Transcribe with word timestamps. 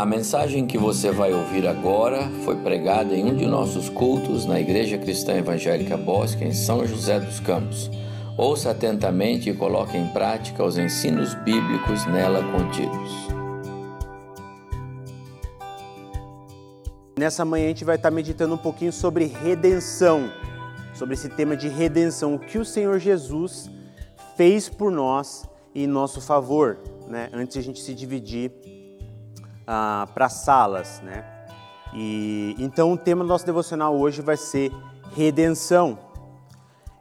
A 0.00 0.06
mensagem 0.06 0.66
que 0.66 0.78
você 0.78 1.10
vai 1.10 1.30
ouvir 1.30 1.68
agora 1.68 2.26
foi 2.42 2.56
pregada 2.56 3.14
em 3.14 3.22
um 3.22 3.36
de 3.36 3.44
nossos 3.44 3.90
cultos 3.90 4.46
na 4.46 4.58
Igreja 4.58 4.96
Cristã 4.96 5.34
Evangélica 5.34 5.94
Bosque, 5.94 6.42
em 6.42 6.54
São 6.54 6.86
José 6.86 7.20
dos 7.20 7.38
Campos. 7.38 7.90
Ouça 8.34 8.70
atentamente 8.70 9.50
e 9.50 9.54
coloque 9.54 9.98
em 9.98 10.06
prática 10.06 10.64
os 10.64 10.78
ensinos 10.78 11.34
bíblicos 11.34 12.06
nela 12.06 12.42
contidos. 12.50 13.10
Nessa 17.18 17.44
manhã 17.44 17.66
a 17.66 17.68
gente 17.68 17.84
vai 17.84 17.96
estar 17.96 18.10
meditando 18.10 18.54
um 18.54 18.58
pouquinho 18.58 18.94
sobre 18.94 19.26
redenção, 19.26 20.32
sobre 20.94 21.12
esse 21.12 21.28
tema 21.28 21.54
de 21.54 21.68
redenção, 21.68 22.36
o 22.36 22.38
que 22.38 22.56
o 22.56 22.64
Senhor 22.64 22.98
Jesus 22.98 23.70
fez 24.34 24.66
por 24.66 24.90
nós 24.90 25.46
em 25.74 25.86
nosso 25.86 26.22
favor, 26.22 26.78
né? 27.06 27.28
Antes 27.34 27.58
a 27.58 27.60
gente 27.60 27.82
se 27.82 27.92
dividir 27.92 28.50
ah, 29.66 30.08
para 30.14 30.28
salas, 30.28 31.00
né? 31.02 31.24
E 31.92 32.54
então 32.58 32.92
o 32.92 32.96
tema 32.96 33.24
do 33.24 33.28
nosso 33.28 33.44
devocional 33.44 33.96
hoje 33.96 34.22
vai 34.22 34.36
ser 34.36 34.72
redenção. 35.14 35.98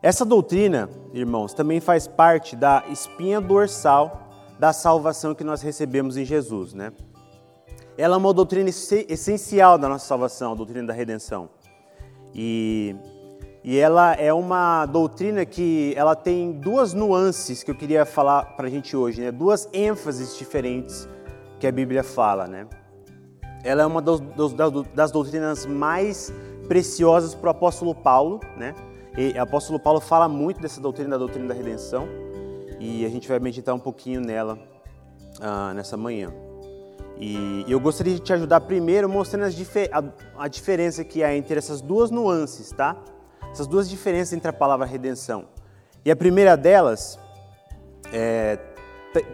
Essa 0.01 0.25
doutrina, 0.25 0.89
irmãos, 1.13 1.53
também 1.53 1.79
faz 1.79 2.07
parte 2.07 2.55
da 2.55 2.83
espinha 2.89 3.41
dorsal 3.41 4.27
da 4.57 4.73
salvação 4.73 5.35
que 5.35 5.43
nós 5.43 5.61
recebemos 5.61 6.17
em 6.17 6.25
Jesus, 6.25 6.73
né? 6.73 6.91
Ela 7.97 8.15
é 8.15 8.17
uma 8.17 8.33
doutrina 8.33 8.69
essencial 8.69 9.77
da 9.77 9.89
nossa 9.89 10.05
salvação, 10.05 10.53
a 10.53 10.55
doutrina 10.55 10.87
da 10.87 10.93
redenção. 10.93 11.49
E, 12.33 12.95
e 13.61 13.77
ela 13.77 14.13
é 14.13 14.31
uma 14.31 14.85
doutrina 14.85 15.45
que 15.45 15.93
ela 15.97 16.15
tem 16.15 16.53
duas 16.53 16.93
nuances 16.93 17.61
que 17.61 17.69
eu 17.69 17.75
queria 17.75 18.05
falar 18.05 18.55
para 18.55 18.67
a 18.67 18.69
gente 18.69 18.95
hoje, 18.95 19.21
né? 19.21 19.31
Duas 19.31 19.67
ênfases 19.73 20.37
diferentes 20.37 21.07
que 21.59 21.67
a 21.67 21.71
Bíblia 21.71 22.03
fala, 22.03 22.47
né? 22.47 22.67
Ela 23.63 23.83
é 23.83 23.85
uma 23.85 24.01
dos, 24.01 24.19
dos, 24.19 24.53
das 24.93 25.11
doutrinas 25.11 25.65
mais 25.65 26.31
preciosas 26.67 27.35
para 27.35 27.47
o 27.47 27.51
apóstolo 27.51 27.93
Paulo, 27.93 28.39
né? 28.55 28.73
E 29.17 29.37
o 29.37 29.41
apóstolo 29.41 29.79
Paulo 29.79 29.99
fala 29.99 30.29
muito 30.29 30.61
dessa 30.61 30.79
doutrina, 30.79 31.09
da 31.09 31.17
doutrina 31.17 31.47
da 31.47 31.53
redenção, 31.53 32.07
e 32.79 33.05
a 33.05 33.09
gente 33.09 33.27
vai 33.27 33.39
meditar 33.39 33.75
um 33.75 33.79
pouquinho 33.79 34.21
nela 34.21 34.57
ah, 35.41 35.73
nessa 35.73 35.97
manhã. 35.97 36.31
E 37.17 37.65
eu 37.67 37.81
gostaria 37.81 38.13
de 38.13 38.21
te 38.21 38.31
ajudar 38.31 38.61
primeiro 38.61 39.09
mostrando 39.09 39.43
a, 39.91 40.43
a 40.43 40.47
diferença 40.47 41.03
que 41.03 41.21
há 41.21 41.35
entre 41.35 41.57
essas 41.57 41.81
duas 41.81 42.09
nuances, 42.09 42.71
tá? 42.71 42.95
Essas 43.51 43.67
duas 43.67 43.89
diferenças 43.89 44.31
entre 44.31 44.49
a 44.49 44.53
palavra 44.53 44.85
redenção. 44.85 45.47
E 46.05 46.09
a 46.09 46.15
primeira 46.15 46.55
delas 46.55 47.19
é, 48.13 48.57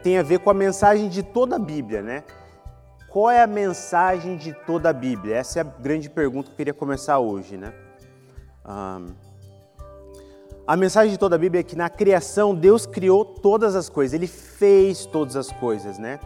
tem 0.04 0.18
a 0.18 0.24
ver 0.24 0.40
com 0.40 0.50
a 0.50 0.54
mensagem 0.54 1.10
de 1.10 1.22
toda 1.22 1.58
a 1.58 1.60
Bíblia, 1.60 2.02
né? 2.02 2.24
Qual 3.10 3.30
é 3.32 3.42
a 3.42 3.48
mensagem 3.48 4.38
de 4.38 4.54
toda 4.54 4.90
a 4.90 4.94
Bíblia? 4.94 5.38
Essa 5.38 5.60
é 5.60 5.62
a 5.62 5.64
grande 5.64 6.10
pergunta 6.10 6.48
que 6.48 6.54
eu 6.54 6.58
queria 6.58 6.74
começar 6.74 7.20
hoje, 7.20 7.58
né? 7.58 7.74
Um, 8.66 9.14
a 10.68 10.76
mensagem 10.76 11.12
de 11.12 11.20
toda 11.20 11.36
a 11.36 11.40
Bíblia 11.40 11.60
é 11.60 11.64
que 11.64 11.76
na 11.76 11.90
criação 11.90 12.56
Deus 12.56 12.86
criou 12.86 13.24
todas 13.24 13.76
as 13.76 13.88
coisas, 13.88 14.14
Ele 14.14 14.28
fez 14.28 15.06
todas 15.06 15.36
as 15.36 15.52
coisas, 15.52 16.00
né? 16.00 16.20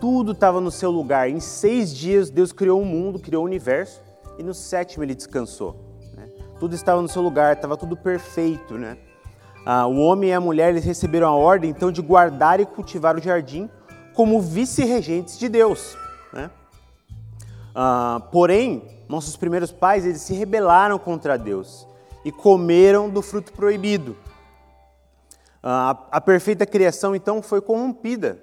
Tudo 0.00 0.32
estava 0.32 0.60
no 0.60 0.70
seu 0.70 0.90
lugar. 0.90 1.28
Em 1.28 1.40
seis 1.40 1.94
dias 1.94 2.30
Deus 2.30 2.52
criou 2.52 2.80
o 2.80 2.84
mundo, 2.84 3.18
criou 3.18 3.42
o 3.42 3.46
universo 3.46 4.02
e 4.38 4.42
no 4.42 4.54
sétimo 4.54 5.04
Ele 5.04 5.14
descansou. 5.14 5.76
Né? 6.16 6.28
Tudo 6.58 6.74
estava 6.74 7.02
no 7.02 7.08
seu 7.08 7.20
lugar, 7.20 7.54
estava 7.54 7.76
tudo 7.76 7.96
perfeito, 7.96 8.74
né? 8.74 8.96
Ah, 9.64 9.86
o 9.86 9.96
homem 9.98 10.30
e 10.30 10.32
a 10.32 10.40
mulher 10.40 10.70
eles 10.70 10.84
receberam 10.84 11.28
a 11.28 11.34
ordem 11.34 11.70
então 11.70 11.92
de 11.92 12.00
guardar 12.00 12.60
e 12.60 12.66
cultivar 12.66 13.16
o 13.16 13.20
jardim 13.20 13.68
como 14.14 14.40
vice-regentes 14.40 15.38
de 15.38 15.48
Deus. 15.48 15.96
Né? 16.32 16.50
Ah, 17.74 18.22
porém, 18.32 19.04
nossos 19.08 19.36
primeiros 19.36 19.70
pais 19.70 20.04
eles 20.04 20.22
se 20.22 20.34
rebelaram 20.34 20.98
contra 20.98 21.38
Deus 21.38 21.86
e 22.24 22.32
comeram 22.32 23.08
do 23.08 23.22
fruto 23.22 23.52
proibido. 23.52 24.16
Ah, 25.62 25.96
a 26.10 26.20
perfeita 26.20 26.66
criação 26.66 27.14
então 27.14 27.42
foi 27.42 27.60
corrompida. 27.60 28.42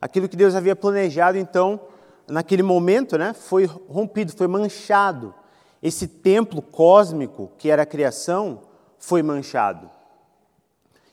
Aquilo 0.00 0.28
que 0.28 0.36
Deus 0.36 0.54
havia 0.54 0.76
planejado 0.76 1.38
então 1.38 1.80
naquele 2.28 2.62
momento, 2.62 3.16
né, 3.16 3.32
foi 3.32 3.64
rompido, 3.64 4.32
foi 4.32 4.46
manchado. 4.46 5.34
Esse 5.82 6.06
templo 6.06 6.60
cósmico 6.60 7.52
que 7.58 7.70
era 7.70 7.82
a 7.82 7.86
criação 7.86 8.62
foi 8.98 9.22
manchado. 9.22 9.88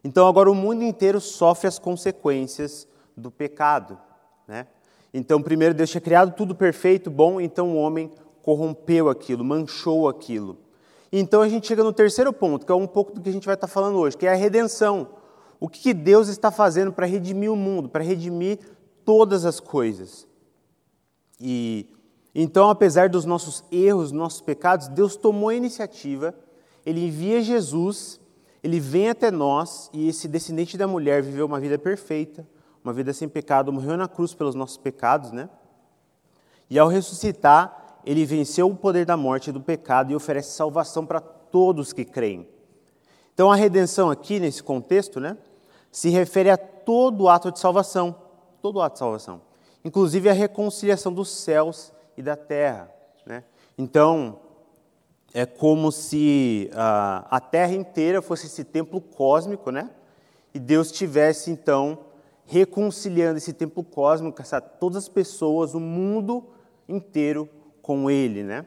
Então 0.06 0.28
agora 0.28 0.52
o 0.52 0.54
mundo 0.54 0.84
inteiro 0.84 1.20
sofre 1.20 1.68
as 1.68 1.80
consequências 1.80 2.88
do 3.18 3.32
pecado. 3.32 3.98
Né? 4.48 4.68
Então, 5.12 5.42
primeiro 5.42 5.74
Deus 5.74 5.90
tinha 5.90 6.00
criado 6.00 6.36
tudo 6.36 6.54
perfeito, 6.54 7.10
bom, 7.10 7.42
então 7.42 7.72
o 7.72 7.76
homem 7.78 8.12
corrompeu 8.44 9.10
aquilo, 9.10 9.44
manchou 9.44 10.08
aquilo. 10.08 10.60
Então 11.12 11.42
a 11.42 11.50
gente 11.50 11.66
chega 11.66 11.84
no 11.84 11.92
terceiro 11.92 12.32
ponto, 12.32 12.68
que 12.68 12.72
é 12.72 12.76
um 12.76 12.86
pouco 12.86 13.14
do 13.14 13.20
que 13.20 13.30
a 13.30 13.32
gente 13.32 13.48
vai 13.48 13.56
estar 13.56 13.66
falando 13.66 13.98
hoje, 13.98 14.16
que 14.16 14.28
é 14.28 14.32
a 14.32 14.36
redenção. 14.36 15.08
O 15.60 15.68
que 15.68 15.92
Deus 15.92 16.28
está 16.28 16.52
fazendo 16.52 16.94
para 16.94 17.08
redimir 17.08 17.52
o 17.52 17.56
mundo, 17.56 17.90
para 17.90 18.04
redimir 18.04 18.60
todas 19.04 19.44
as 19.44 19.60
coisas. 19.60 20.28
E 21.42 21.90
então, 22.36 22.70
apesar 22.70 23.10
dos 23.10 23.26
nossos 23.26 23.64
erros, 23.72 24.12
nossos 24.12 24.42
pecados, 24.42 24.88
Deus 24.88 25.16
tomou 25.16 25.50
a 25.50 25.56
iniciativa, 25.56 26.36
ele 26.86 27.08
envia 27.08 27.42
Jesus 27.42 28.20
ele 28.66 28.80
vem 28.80 29.10
até 29.10 29.30
nós 29.30 29.92
e 29.94 30.10
esse 30.10 30.28
descendente 30.28 30.76
da 30.76 30.88
mulher 30.88 31.22
viveu 31.22 31.46
uma 31.46 31.60
vida 31.60 31.78
perfeita, 31.78 32.44
uma 32.84 32.92
vida 32.92 33.14
sem 33.14 33.30
pecado, 33.30 33.72
morreu 33.72 33.96
na 33.96 34.08
cruz 34.08 34.34
pelos 34.34 34.56
nossos 34.56 34.76
pecados, 34.76 35.32
né? 35.32 35.48
E 36.68 36.80
ao 36.80 36.88
ressuscitar, 36.88 38.00
ele 38.04 38.26
venceu 38.26 38.68
o 38.68 38.76
poder 38.76 39.06
da 39.06 39.16
morte 39.16 39.52
e 39.52 39.54
do 39.54 39.62
pecado 39.62 40.12
e 40.12 40.16
oferece 40.16 40.50
salvação 40.50 41.06
para 41.06 41.22
todos 41.22 41.94
que 41.94 42.04
creem. 42.04 42.50
Então 43.36 43.52
a 43.52 43.56
redenção 43.56 44.10
aqui 44.10 44.40
nesse 44.40 44.64
contexto, 44.64 45.20
né, 45.20 45.38
se 45.92 46.10
refere 46.10 46.50
a 46.50 46.58
todo 46.58 47.30
ato 47.30 47.52
de 47.52 47.60
salvação, 47.60 48.16
todo 48.64 48.82
ato 48.82 48.94
de 48.94 49.00
salvação, 49.00 49.42
inclusive 49.84 50.28
a 50.28 50.34
reconciliação 50.34 51.14
dos 51.14 51.30
céus 51.30 51.94
e 52.18 52.24
da 52.24 52.36
terra, 52.36 52.92
né? 53.28 53.44
Então, 53.78 54.40
é 55.36 55.46
como 55.46 55.92
se 55.92 56.72
a, 56.74 57.28
a 57.30 57.42
Terra 57.42 57.74
inteira 57.74 58.22
fosse 58.22 58.46
esse 58.46 58.64
templo 58.64 59.02
cósmico, 59.02 59.70
né? 59.70 59.90
E 60.54 60.60
Deus 60.60 60.94
tivesse 60.94 61.52
então 61.52 62.06
reconciliando 62.46 63.38
esse 63.38 63.52
templo 63.52 63.84
cósmico, 63.84 64.42
essa, 64.42 64.62
todas 64.62 64.96
as 64.96 65.10
pessoas, 65.10 65.74
o 65.74 65.80
mundo 65.80 66.46
inteiro 66.88 67.50
com 67.82 68.10
Ele, 68.10 68.44
né? 68.44 68.66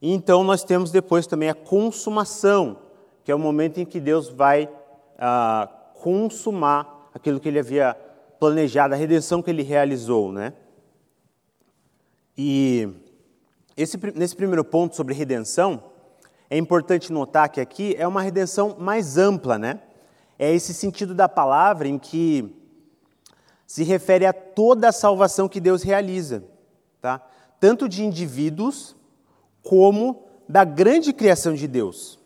E 0.00 0.10
então 0.10 0.42
nós 0.42 0.64
temos 0.64 0.90
depois 0.90 1.26
também 1.26 1.50
a 1.50 1.54
consumação, 1.54 2.78
que 3.22 3.30
é 3.30 3.34
o 3.34 3.38
momento 3.38 3.78
em 3.78 3.84
que 3.84 4.00
Deus 4.00 4.30
vai 4.30 4.70
ah, 5.18 5.68
consumar 5.96 7.10
aquilo 7.12 7.38
que 7.38 7.48
Ele 7.50 7.58
havia 7.58 7.94
planejado, 8.38 8.94
a 8.94 8.96
redenção 8.96 9.42
que 9.42 9.50
Ele 9.50 9.62
realizou, 9.62 10.32
né? 10.32 10.54
E 12.38 12.88
esse, 13.82 13.98
nesse 14.14 14.36
primeiro 14.36 14.64
ponto 14.64 14.94
sobre 14.94 15.14
redenção, 15.14 15.82
é 16.48 16.58
importante 16.58 17.12
notar 17.12 17.48
que 17.48 17.60
aqui 17.60 17.94
é 17.98 18.06
uma 18.06 18.20
redenção 18.20 18.76
mais 18.78 19.16
ampla, 19.16 19.58
né? 19.58 19.80
É 20.38 20.52
esse 20.52 20.74
sentido 20.74 21.14
da 21.14 21.28
palavra 21.28 21.88
em 21.88 21.98
que 21.98 22.56
se 23.66 23.84
refere 23.84 24.26
a 24.26 24.32
toda 24.32 24.88
a 24.88 24.92
salvação 24.92 25.48
que 25.48 25.60
Deus 25.60 25.82
realiza, 25.82 26.44
tá? 27.00 27.24
Tanto 27.60 27.88
de 27.88 28.04
indivíduos 28.04 28.96
como 29.62 30.24
da 30.48 30.64
grande 30.64 31.12
criação 31.12 31.54
de 31.54 31.68
Deus. 31.68 32.18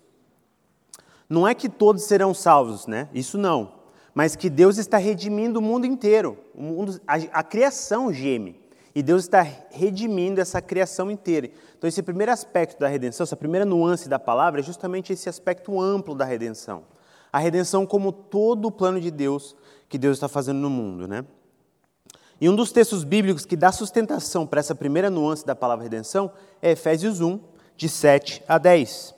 Não 1.29 1.47
é 1.47 1.55
que 1.55 1.69
todos 1.69 2.05
serão 2.05 2.33
salvos, 2.33 2.87
né? 2.87 3.09
Isso 3.13 3.37
não. 3.37 3.75
Mas 4.15 4.37
que 4.37 4.49
Deus 4.49 4.79
está 4.79 4.97
redimindo 4.97 5.59
o 5.59 5.63
mundo 5.63 5.87
inteiro. 5.87 6.39
O 6.55 6.63
mundo, 6.63 7.01
a, 7.07 7.15
a 7.15 7.43
criação 7.43 8.13
geme. 8.13 8.64
E 8.95 9.03
Deus 9.03 9.25
está 9.25 9.43
redimindo 9.71 10.41
essa 10.41 10.63
criação 10.63 11.11
inteira. 11.11 11.51
Então, 11.77 11.89
esse 11.89 12.03
primeiro 12.03 12.31
aspecto 12.31 12.79
da 12.79 12.87
redenção, 12.87 13.25
essa 13.25 13.37
primeira 13.37 13.65
nuance 13.65 14.09
da 14.09 14.19
palavra, 14.19 14.61
é 14.61 14.63
justamente 14.63 15.13
esse 15.13 15.29
aspecto 15.29 15.81
amplo 15.81 16.15
da 16.15 16.25
redenção. 16.25 16.85
A 17.33 17.39
redenção 17.39 17.85
como 17.85 18.13
todo 18.13 18.67
o 18.67 18.71
plano 18.71 19.01
de 19.01 19.11
Deus 19.11 19.57
que 19.89 19.99
Deus 19.99 20.17
está 20.17 20.29
fazendo 20.29 20.61
no 20.61 20.71
mundo, 20.71 21.09
né? 21.09 21.25
E 22.41 22.49
um 22.49 22.55
dos 22.55 22.73
textos 22.73 23.05
bíblicos 23.05 23.45
que 23.45 23.57
dá 23.57 23.73
sustentação 23.73 24.47
para 24.47 24.61
essa 24.61 24.75
primeira 24.75 25.11
nuance 25.11 25.45
da 25.47 25.55
palavra 25.55 25.85
redenção 25.85 26.31
é 26.61 26.73
Efésios 26.73 27.21
1, 27.21 27.41
de 27.77 27.89
7 27.89 28.43
a 28.47 28.59
10. 28.59 29.15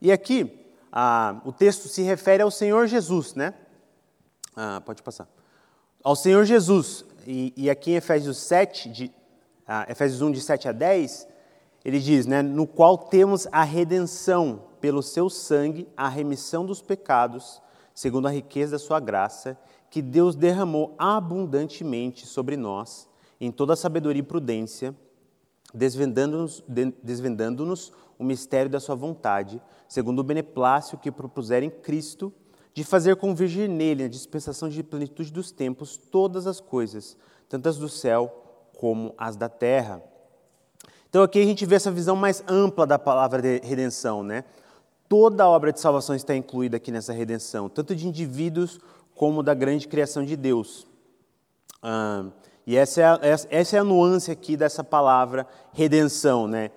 E 0.00 0.12
aqui, 0.12 0.66
ah, 0.92 1.40
o 1.44 1.52
texto 1.52 1.88
se 1.88 2.02
refere 2.02 2.42
ao 2.42 2.50
Senhor 2.50 2.86
Jesus, 2.86 3.34
né? 3.34 3.54
Ah, 4.54 4.80
pode 4.84 5.02
passar. 5.02 5.28
Ao 6.02 6.14
Senhor 6.14 6.44
Jesus, 6.44 7.04
e, 7.26 7.52
e 7.56 7.70
aqui 7.70 7.92
em 7.92 7.96
Efésios 7.96 8.38
7, 8.38 8.88
de, 8.88 9.10
ah, 9.66 9.86
Efésios 9.88 10.20
1, 10.20 10.32
de 10.32 10.40
7 10.40 10.68
a 10.68 10.72
10, 10.72 11.28
ele 11.84 12.00
diz, 12.00 12.26
né, 12.26 12.42
no 12.42 12.66
qual 12.66 12.96
temos 12.96 13.46
a 13.52 13.62
redenção 13.62 14.62
pelo 14.80 15.02
seu 15.02 15.28
sangue, 15.28 15.88
a 15.96 16.08
remissão 16.08 16.64
dos 16.64 16.80
pecados, 16.80 17.62
segundo 17.94 18.26
a 18.26 18.30
riqueza 18.30 18.72
da 18.72 18.78
sua 18.78 19.00
graça, 19.00 19.58
que 19.90 20.02
Deus 20.02 20.34
derramou 20.34 20.94
abundantemente 20.98 22.26
sobre 22.26 22.56
nós, 22.56 23.08
em 23.40 23.50
toda 23.50 23.76
sabedoria 23.76 24.20
e 24.20 24.24
prudência, 24.24 24.94
desvendando-nos 25.72 26.64
desvendando 27.02 27.74
o 28.18 28.24
mistério 28.24 28.70
da 28.70 28.80
sua 28.80 28.94
vontade, 28.94 29.60
segundo 29.88 30.20
o 30.20 30.24
beneplácito 30.24 30.98
que 30.98 31.10
propuser 31.10 31.62
em 31.62 31.70
Cristo, 31.70 32.32
de 32.74 32.82
fazer 32.82 33.14
convergir 33.16 33.68
nele, 33.68 34.02
na 34.02 34.08
dispensação 34.08 34.68
de 34.68 34.82
plenitude 34.82 35.32
dos 35.32 35.52
tempos, 35.52 35.96
todas 35.96 36.46
as 36.46 36.60
coisas, 36.60 37.16
tantas 37.48 37.78
do 37.78 37.88
céu 37.88 38.42
como 38.76 39.14
as 39.16 39.36
da 39.36 39.48
terra. 39.48 40.02
Então 41.08 41.22
aqui 41.22 41.40
a 41.40 41.44
gente 41.44 41.64
vê 41.64 41.76
essa 41.76 41.92
visão 41.92 42.16
mais 42.16 42.42
ampla 42.48 42.84
da 42.84 42.98
palavra 42.98 43.40
de 43.40 43.60
redenção, 43.60 44.24
né? 44.24 44.44
Toda 45.08 45.44
a 45.44 45.48
obra 45.48 45.72
de 45.72 45.78
salvação 45.78 46.16
está 46.16 46.34
incluída 46.34 46.76
aqui 46.76 46.90
nessa 46.90 47.12
redenção, 47.12 47.68
tanto 47.68 47.94
de 47.94 48.08
indivíduos 48.08 48.80
como 49.14 49.40
da 49.40 49.54
grande 49.54 49.86
criação 49.86 50.24
de 50.24 50.34
Deus. 50.34 50.88
Ah, 51.80 52.26
e 52.66 52.76
essa 52.76 53.00
é, 53.00 53.04
a, 53.04 53.20
essa 53.50 53.76
é 53.76 53.78
a 53.78 53.84
nuance 53.84 54.32
aqui 54.32 54.56
dessa 54.56 54.82
palavra 54.82 55.46
redenção, 55.72 56.48
né? 56.48 56.72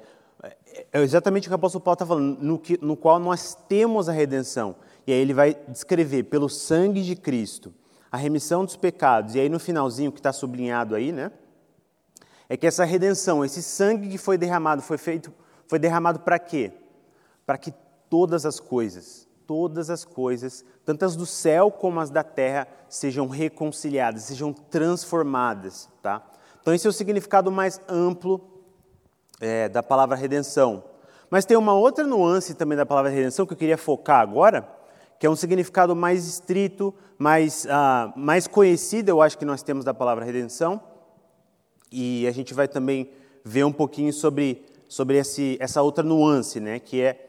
É 0.94 1.02
exatamente 1.02 1.48
o 1.48 1.50
que 1.50 1.54
o 1.54 1.56
apóstolo 1.56 1.84
Paulo 1.84 1.96
está 1.96 2.06
falando, 2.06 2.38
no, 2.40 2.60
que, 2.60 2.78
no 2.80 2.96
qual 2.96 3.18
nós 3.18 3.58
temos 3.68 4.08
a 4.08 4.12
redenção. 4.12 4.76
E 5.07 5.13
aí 5.13 5.19
ele 5.19 5.33
vai 5.33 5.57
descrever 5.69 6.24
pelo 6.24 6.50
sangue 6.50 7.01
de 7.01 7.15
Cristo 7.15 7.74
a 8.12 8.18
remissão 8.18 8.65
dos 8.65 8.75
pecados. 8.75 9.36
E 9.36 9.39
aí 9.39 9.48
no 9.48 9.57
finalzinho 9.59 10.12
que 10.12 10.19
está 10.19 10.33
sublinhado 10.33 10.94
aí, 10.94 11.13
né? 11.13 11.31
É 12.50 12.57
que 12.57 12.68
essa 12.68 12.83
redenção, 12.86 13.44
esse 13.44 13.63
sangue 13.63 14.09
que 14.09 14.18
foi 14.18 14.38
derramado, 14.38 14.81
foi 14.81 14.98
feito, 14.98 15.33
foi 15.68 15.80
derramado 15.80 16.19
para 16.19 16.38
quê? 16.38 16.71
Para 17.45 17.57
que 17.57 17.74
todas 18.09 18.45
as 18.45 18.59
coisas, 18.59 19.27
todas 19.45 19.89
as 19.89 20.04
coisas, 20.04 20.63
tantas 20.86 21.15
do 21.15 21.25
céu 21.25 21.71
como 21.71 22.00
as 22.00 22.10
da 22.10 22.24
terra, 22.24 22.68
sejam 22.89 23.27
reconciliadas, 23.27 24.24
sejam 24.24 24.53
transformadas, 24.53 25.89
tá? 26.01 26.21
Então 26.62 26.74
esse 26.74 26.86
é 26.86 26.89
o 26.89 26.94
significado 26.94 27.50
mais 27.50 27.80
amplo 27.88 28.42
é, 29.39 29.69
da 29.69 29.81
palavra 29.81 30.18
redenção. 30.18 30.83
Mas 31.30 31.45
tem 31.45 31.57
uma 31.57 31.74
outra 31.74 32.06
nuance 32.06 32.53
também 32.53 32.77
da 32.77 32.86
palavra 32.86 33.12
redenção 33.12 33.45
que 33.45 33.53
eu 33.53 33.57
queria 33.57 33.77
focar 33.77 34.21
agora, 34.21 34.76
que 35.19 35.25
é 35.25 35.30
um 35.30 35.36
significado 35.36 35.96
mais 35.96 36.28
estrito, 36.28 36.94
mais, 37.18 37.66
uh, 37.66 38.18
mais 38.18 38.48
conhecido, 38.48 39.10
eu 39.10 39.22
acho 39.22 39.38
que 39.38 39.46
nós 39.46 39.64
temos 39.64 39.84
da 39.84 39.94
palavra 39.94 40.24
redenção. 40.24 40.81
E 41.92 42.28
a 42.28 42.31
gente 42.31 42.54
vai 42.54 42.68
também 42.68 43.10
ver 43.44 43.64
um 43.64 43.72
pouquinho 43.72 44.14
sobre, 44.14 44.66
sobre 44.88 45.18
esse, 45.18 45.58
essa 45.60 45.81
outra 45.81 46.04
nuance, 46.04 46.60
né, 46.60 46.80
que 46.80 47.02
é 47.02 47.28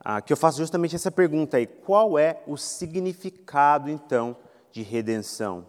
uh, 0.00 0.22
que 0.22 0.32
eu 0.32 0.36
faço 0.36 0.58
justamente 0.58 0.96
essa 0.96 1.10
pergunta 1.10 1.56
aí: 1.56 1.66
qual 1.66 2.18
é 2.18 2.42
o 2.46 2.56
significado 2.56 3.88
então 3.88 4.36
de 4.72 4.82
redenção? 4.82 5.66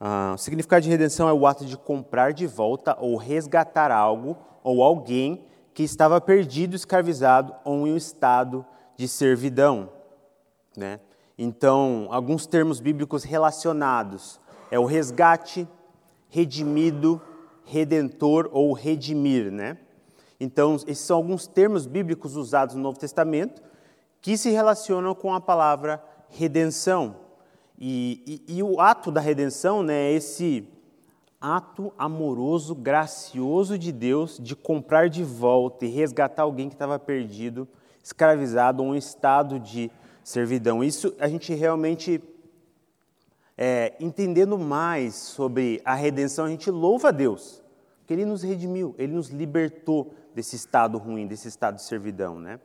Uh, 0.00 0.34
o 0.34 0.38
significado 0.38 0.82
de 0.82 0.90
redenção 0.90 1.28
é 1.28 1.32
o 1.32 1.46
ato 1.46 1.64
de 1.64 1.76
comprar 1.76 2.32
de 2.32 2.46
volta 2.46 2.96
ou 3.00 3.16
resgatar 3.16 3.90
algo 3.90 4.36
ou 4.62 4.82
alguém 4.82 5.44
que 5.74 5.82
estava 5.82 6.20
perdido, 6.20 6.76
escravizado 6.76 7.54
ou 7.64 7.86
em 7.86 7.92
um 7.92 7.96
estado 7.96 8.64
de 8.96 9.08
servidão. 9.08 9.97
Né? 10.78 11.00
Então, 11.36 12.06
alguns 12.10 12.46
termos 12.46 12.78
bíblicos 12.78 13.24
relacionados 13.24 14.40
é 14.70 14.78
o 14.78 14.84
resgate, 14.84 15.66
redimido, 16.28 17.20
redentor 17.64 18.48
ou 18.52 18.72
redimir. 18.72 19.50
Né? 19.50 19.76
Então, 20.38 20.76
esses 20.86 20.98
são 20.98 21.16
alguns 21.16 21.48
termos 21.48 21.84
bíblicos 21.86 22.36
usados 22.36 22.76
no 22.76 22.82
Novo 22.82 22.98
Testamento 22.98 23.60
que 24.20 24.36
se 24.36 24.50
relacionam 24.50 25.14
com 25.14 25.34
a 25.34 25.40
palavra 25.40 26.02
redenção. 26.28 27.16
E, 27.76 28.44
e, 28.48 28.58
e 28.58 28.62
o 28.62 28.80
ato 28.80 29.10
da 29.10 29.20
redenção 29.20 29.82
né, 29.82 30.10
é 30.10 30.12
esse 30.12 30.68
ato 31.40 31.92
amoroso, 31.98 32.74
gracioso 32.74 33.76
de 33.78 33.92
Deus 33.92 34.38
de 34.40 34.54
comprar 34.54 35.08
de 35.08 35.24
volta 35.24 35.86
e 35.86 35.88
resgatar 35.88 36.42
alguém 36.42 36.68
que 36.68 36.74
estava 36.74 36.98
perdido, 36.98 37.66
escravizado, 38.02 38.82
ou 38.82 38.90
um 38.90 38.94
estado 38.94 39.58
de 39.58 39.90
servidão. 40.28 40.84
Isso 40.84 41.14
a 41.18 41.26
gente 41.26 41.54
realmente, 41.54 42.22
é, 43.56 43.94
entendendo 43.98 44.58
mais 44.58 45.14
sobre 45.14 45.80
a 45.86 45.94
redenção, 45.94 46.44
a 46.44 46.50
gente 46.50 46.70
louva 46.70 47.08
a 47.08 47.10
Deus, 47.10 47.62
porque 47.98 48.12
Ele 48.12 48.26
nos 48.26 48.42
redimiu, 48.42 48.94
Ele 48.98 49.14
nos 49.14 49.28
libertou 49.28 50.12
desse 50.34 50.54
estado 50.54 50.98
ruim, 50.98 51.26
desse 51.26 51.48
estado 51.48 51.76
de 51.76 51.82
servidão. 51.82 52.38
Né? 52.38 52.60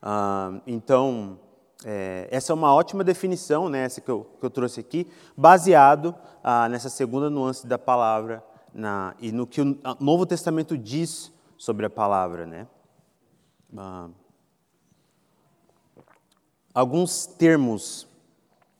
Ah, 0.00 0.62
então, 0.66 1.38
é, 1.84 2.26
essa 2.30 2.52
é 2.52 2.54
uma 2.54 2.74
ótima 2.74 3.04
definição, 3.04 3.68
né, 3.68 3.84
essa 3.84 4.00
que 4.00 4.10
eu, 4.10 4.26
que 4.40 4.46
eu 4.46 4.50
trouxe 4.50 4.80
aqui, 4.80 5.06
baseado 5.36 6.14
ah, 6.42 6.70
nessa 6.70 6.88
segunda 6.88 7.28
nuance 7.28 7.66
da 7.66 7.78
palavra 7.78 8.42
na, 8.72 9.14
e 9.20 9.30
no 9.30 9.46
que 9.46 9.60
o 9.60 9.78
Novo 10.00 10.24
Testamento 10.24 10.78
diz 10.78 11.30
sobre 11.58 11.84
a 11.84 11.90
palavra. 11.90 12.46
Né? 12.46 12.66
Ah, 13.76 14.08
alguns 16.74 17.24
termos, 17.24 18.08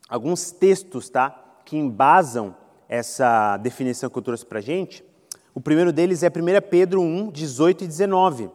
alguns 0.08 0.50
textos 0.50 1.08
tá, 1.08 1.30
que 1.64 1.76
embasam 1.76 2.54
essa 2.88 3.56
definição 3.56 4.10
que 4.10 4.18
eu 4.18 4.22
trouxe 4.22 4.44
para 4.44 4.58
a 4.58 4.62
gente. 4.62 5.04
O 5.54 5.60
primeiro 5.60 5.92
deles 5.92 6.24
é 6.24 6.28
1 6.28 6.32
Pedro 6.68 7.00
1, 7.00 7.30
18 7.30 7.84
e 7.84 7.86
19, 7.86 8.50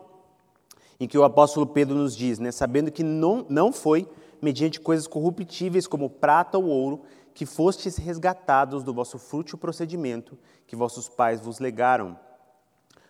em 1.00 1.08
que 1.08 1.18
o 1.18 1.24
apóstolo 1.24 1.66
Pedro 1.66 1.96
nos 1.96 2.16
diz, 2.16 2.38
né, 2.40 2.52
sabendo 2.52 2.92
que 2.92 3.04
não, 3.04 3.46
não 3.50 3.72
foi 3.72 4.06
mediante 4.42 4.80
coisas 4.80 5.08
corruptíveis 5.08 5.88
como 5.88 6.10
prata 6.10 6.58
ou 6.58 6.66
ouro, 6.66 7.02
que 7.34 7.46
fostes 7.46 7.96
resgatados 7.96 8.84
do 8.84 8.94
vosso 8.94 9.18
fútil 9.18 9.58
procedimento 9.58 10.38
que 10.68 10.76
vossos 10.76 11.08
pais 11.08 11.40
vos 11.40 11.60
legaram, 11.60 12.20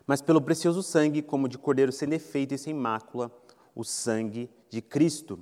mas 0.06 0.22
pelo 0.22 0.40
precioso 0.40 0.82
sangue, 0.82 1.22
como 1.22 1.48
de 1.48 1.58
cordeiro 1.58 1.90
sem 1.90 2.08
defeito 2.08 2.54
e 2.54 2.58
sem 2.58 2.72
mácula, 2.72 3.30
o 3.74 3.84
sangue 3.84 4.48
de 4.68 4.80
Cristo. 4.80 5.38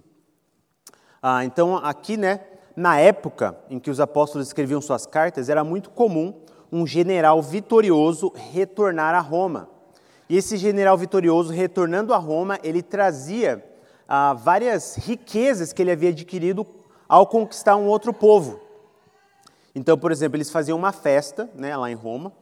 Ah, 1.22 1.44
então, 1.44 1.76
aqui, 1.76 2.16
né, 2.16 2.40
na 2.76 2.98
época 2.98 3.58
em 3.68 3.78
que 3.78 3.90
os 3.90 3.98
apóstolos 3.98 4.46
escreviam 4.46 4.80
suas 4.80 5.04
cartas, 5.04 5.48
era 5.48 5.64
muito 5.64 5.90
comum 5.90 6.32
um 6.70 6.86
general 6.86 7.42
vitorioso 7.42 8.32
retornar 8.52 9.14
a 9.14 9.20
Roma. 9.20 9.68
E 10.28 10.36
esse 10.36 10.56
general 10.56 10.96
vitorioso, 10.96 11.52
retornando 11.52 12.14
a 12.14 12.18
Roma, 12.18 12.58
ele 12.62 12.82
trazia 12.82 13.64
ah, 14.06 14.34
várias 14.34 14.96
riquezas 14.96 15.72
que 15.72 15.82
ele 15.82 15.90
havia 15.90 16.10
adquirido 16.10 16.66
ao 17.08 17.26
conquistar 17.26 17.76
um 17.76 17.86
outro 17.86 18.12
povo. 18.12 18.60
Então, 19.74 19.96
por 19.98 20.12
exemplo, 20.12 20.36
eles 20.36 20.50
faziam 20.50 20.78
uma 20.78 20.92
festa 20.92 21.48
né, 21.54 21.76
lá 21.76 21.90
em 21.90 21.94
Roma, 21.94 22.32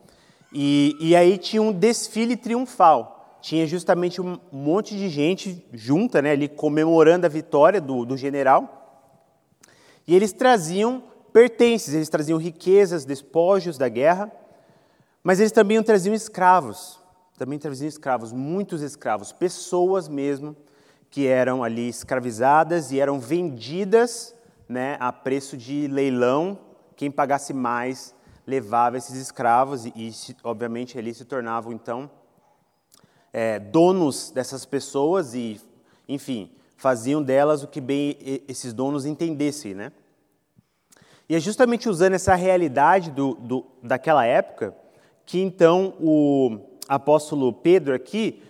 e, 0.53 0.97
e 1.01 1.15
aí 1.15 1.39
tinha 1.39 1.63
um 1.63 1.73
desfile 1.73 2.37
triunfal. 2.37 3.16
Tinha 3.41 3.67
justamente 3.67 4.21
um 4.21 4.39
monte 4.51 4.97
de 4.97 5.09
gente 5.09 5.65
junta 5.73 6.21
né, 6.21 6.33
ali 6.33 6.49
comemorando 6.49 7.27
a 7.27 7.29
vitória 7.29 7.81
do, 7.81 8.05
do 8.05 8.17
general. 8.17 8.77
E 10.07 10.15
eles 10.15 10.33
traziam 10.33 11.03
pertences, 11.33 11.95
eles 11.95 12.09
traziam 12.09 12.39
riquezas, 12.39 13.05
despojos 13.05 13.77
da 13.77 13.89
guerra, 13.89 14.33
mas 15.23 15.39
eles 15.41 15.53
também 15.53 15.83
traziam 15.83 16.15
escravos. 16.15 16.99
Também 17.37 17.59
traziam 17.59 17.89
escravos, 17.89 18.33
muitos 18.33 18.81
escravos, 18.81 19.33
pessoas 19.33 20.09
mesmo 20.09 20.57
que 21.11 21.27
eram 21.27 21.63
ali 21.63 21.89
escravizadas 21.89 22.91
e 22.91 23.01
eram 23.01 23.21
vendidas 23.21 24.35
né, 24.69 24.97
a 24.99 25.13
preço 25.13 25.57
de 25.57 25.87
leilão. 25.89 26.59
Quem 26.97 27.11
pagasse 27.11 27.53
mais 27.53 28.15
levava 28.47 28.97
esses 28.97 29.17
escravos 29.17 29.85
e, 29.87 29.93
e 29.95 30.13
obviamente, 30.45 30.99
ali 30.99 31.13
se 31.13 31.25
tornavam, 31.25 31.73
então, 31.73 32.11
é, 33.39 33.59
donos 33.59 34.31
dessas 34.31 34.65
pessoas 34.65 35.35
e, 35.35 35.61
enfim, 36.09 36.51
faziam 36.75 37.23
delas 37.23 37.63
o 37.63 37.69
que 37.69 37.83
bem 37.83 38.17
esses 38.49 38.73
donos 38.73 39.05
entendessem, 39.05 39.75
né? 39.75 39.93
E 41.29 41.37
é 41.37 41.39
justamente 41.39 41.87
usando 41.87 42.15
essa 42.15 42.35
realidade 42.35 43.11
do, 43.11 43.35
do, 43.35 43.67
daquela 43.83 44.25
época 44.25 44.75
que, 45.27 45.39
então, 45.39 45.93
o 46.01 46.61
apóstolo 46.89 47.53
Pedro 47.53 47.95
aqui 47.95 48.43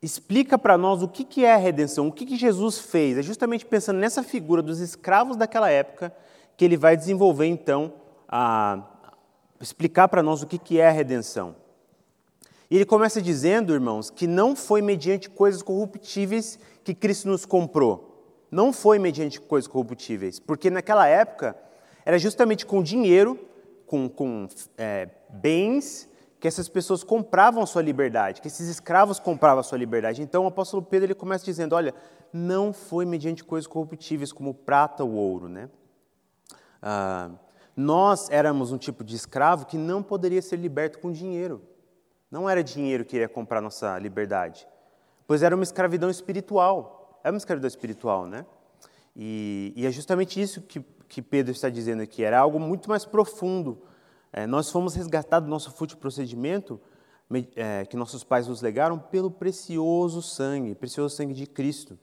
explica 0.00 0.56
para 0.56 0.78
nós 0.78 1.02
o 1.02 1.08
que, 1.08 1.24
que 1.24 1.44
é 1.44 1.54
a 1.54 1.56
redenção, 1.56 2.06
o 2.06 2.12
que, 2.12 2.24
que 2.24 2.36
Jesus 2.36 2.78
fez. 2.78 3.18
É 3.18 3.22
justamente 3.22 3.66
pensando 3.66 3.98
nessa 3.98 4.22
figura 4.22 4.62
dos 4.62 4.78
escravos 4.78 5.36
daquela 5.36 5.68
época 5.68 6.14
que 6.56 6.64
ele 6.64 6.76
vai 6.76 6.96
desenvolver, 6.96 7.46
então, 7.46 7.94
a 8.28 8.84
explicar 9.60 10.06
para 10.06 10.22
nós 10.22 10.44
o 10.44 10.46
que, 10.46 10.58
que 10.58 10.78
é 10.78 10.86
a 10.86 10.92
redenção. 10.92 11.56
E 12.72 12.76
ele 12.76 12.86
começa 12.86 13.20
dizendo, 13.20 13.74
irmãos, 13.74 14.08
que 14.08 14.26
não 14.26 14.56
foi 14.56 14.80
mediante 14.80 15.28
coisas 15.28 15.62
corruptíveis 15.62 16.58
que 16.82 16.94
Cristo 16.94 17.28
nos 17.28 17.44
comprou. 17.44 18.24
Não 18.50 18.72
foi 18.72 18.98
mediante 18.98 19.38
coisas 19.38 19.68
corruptíveis, 19.68 20.40
porque 20.40 20.70
naquela 20.70 21.06
época 21.06 21.54
era 22.02 22.18
justamente 22.18 22.64
com 22.64 22.82
dinheiro, 22.82 23.38
com, 23.86 24.08
com 24.08 24.48
é, 24.78 25.06
bens 25.28 26.08
que 26.40 26.48
essas 26.48 26.66
pessoas 26.66 27.04
compravam 27.04 27.62
a 27.62 27.66
sua 27.66 27.82
liberdade, 27.82 28.40
que 28.40 28.48
esses 28.48 28.66
escravos 28.66 29.20
compravam 29.20 29.60
a 29.60 29.62
sua 29.62 29.76
liberdade. 29.76 30.22
Então 30.22 30.44
o 30.44 30.46
apóstolo 30.46 30.82
Pedro 30.82 31.08
ele 31.08 31.14
começa 31.14 31.44
dizendo: 31.44 31.74
olha, 31.74 31.94
não 32.32 32.72
foi 32.72 33.04
mediante 33.04 33.44
coisas 33.44 33.66
corruptíveis 33.66 34.32
como 34.32 34.54
prata 34.54 35.04
ou 35.04 35.12
ouro, 35.12 35.46
né? 35.46 35.68
Ah, 36.80 37.32
Nós 37.76 38.30
éramos 38.30 38.72
um 38.72 38.78
tipo 38.78 39.04
de 39.04 39.14
escravo 39.14 39.66
que 39.66 39.76
não 39.76 40.02
poderia 40.02 40.40
ser 40.40 40.56
liberto 40.56 41.00
com 41.00 41.12
dinheiro. 41.12 41.60
Não 42.32 42.48
era 42.48 42.64
dinheiro 42.64 43.04
que 43.04 43.14
iria 43.14 43.28
comprar 43.28 43.60
nossa 43.60 43.98
liberdade, 43.98 44.66
pois 45.26 45.42
era 45.42 45.54
uma 45.54 45.62
escravidão 45.62 46.08
espiritual. 46.08 47.20
Era 47.22 47.30
uma 47.30 47.36
escravidão 47.36 47.68
espiritual, 47.68 48.26
né? 48.26 48.46
E, 49.14 49.70
e 49.76 49.84
é 49.84 49.90
justamente 49.90 50.40
isso 50.40 50.62
que, 50.62 50.80
que 51.06 51.20
Pedro 51.20 51.52
está 51.52 51.68
dizendo 51.68 52.02
aqui. 52.02 52.24
Era 52.24 52.38
algo 52.40 52.58
muito 52.58 52.88
mais 52.88 53.04
profundo. 53.04 53.82
É, 54.32 54.46
nós 54.46 54.70
fomos 54.70 54.94
resgatados 54.94 55.46
do 55.46 55.50
nosso 55.50 55.72
fútil 55.72 55.98
procedimento 55.98 56.80
é, 57.54 57.84
que 57.84 57.98
nossos 57.98 58.24
pais 58.24 58.48
nos 58.48 58.62
legaram 58.62 58.98
pelo 58.98 59.30
precioso 59.30 60.22
sangue, 60.22 60.74
precioso 60.74 61.14
sangue 61.14 61.34
de 61.34 61.46
Cristo. 61.46 61.98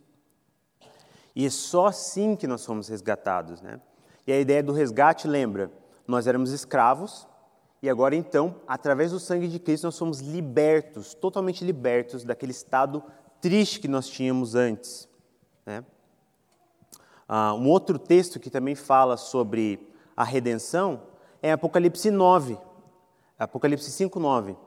E 1.36 1.44
é 1.44 1.50
só 1.50 1.88
assim 1.88 2.36
que 2.36 2.46
nós 2.46 2.64
fomos 2.64 2.88
resgatados, 2.88 3.62
né? 3.62 3.82
E 4.28 4.32
a 4.32 4.40
ideia 4.40 4.62
do 4.62 4.74
resgate 4.74 5.28
lembra, 5.28 5.72
nós 6.08 6.28
éramos 6.28 6.52
escravos 6.52 7.28
e 7.82 7.90
agora 7.90 8.16
então, 8.16 8.56
através 8.68 9.12
do 9.12 9.20
sangue 9.20 9.48
de 9.48 9.58
Cristo, 9.58 9.86
nós 9.86 9.96
somos 9.96 10.20
libertos, 10.20 11.14
totalmente 11.14 11.64
libertos 11.64 12.24
daquele 12.24 12.52
estado 12.52 13.02
triste 13.40 13.80
que 13.80 13.88
nós 13.88 14.08
tínhamos 14.10 14.54
antes, 14.54 15.08
né? 15.66 15.84
Ah, 17.28 17.54
um 17.54 17.70
outro 17.70 18.00
texto 18.00 18.40
que 18.40 18.50
também 18.50 18.76
fala 18.76 19.16
sobre 19.16 19.88
a 20.18 20.24
redenção 20.24 21.04
é 21.42 21.52
Apocalipse 21.52 22.10
9, 22.10 22.58
Apocalipse 23.38 23.90
5, 23.92 24.20
9. 24.20 24.58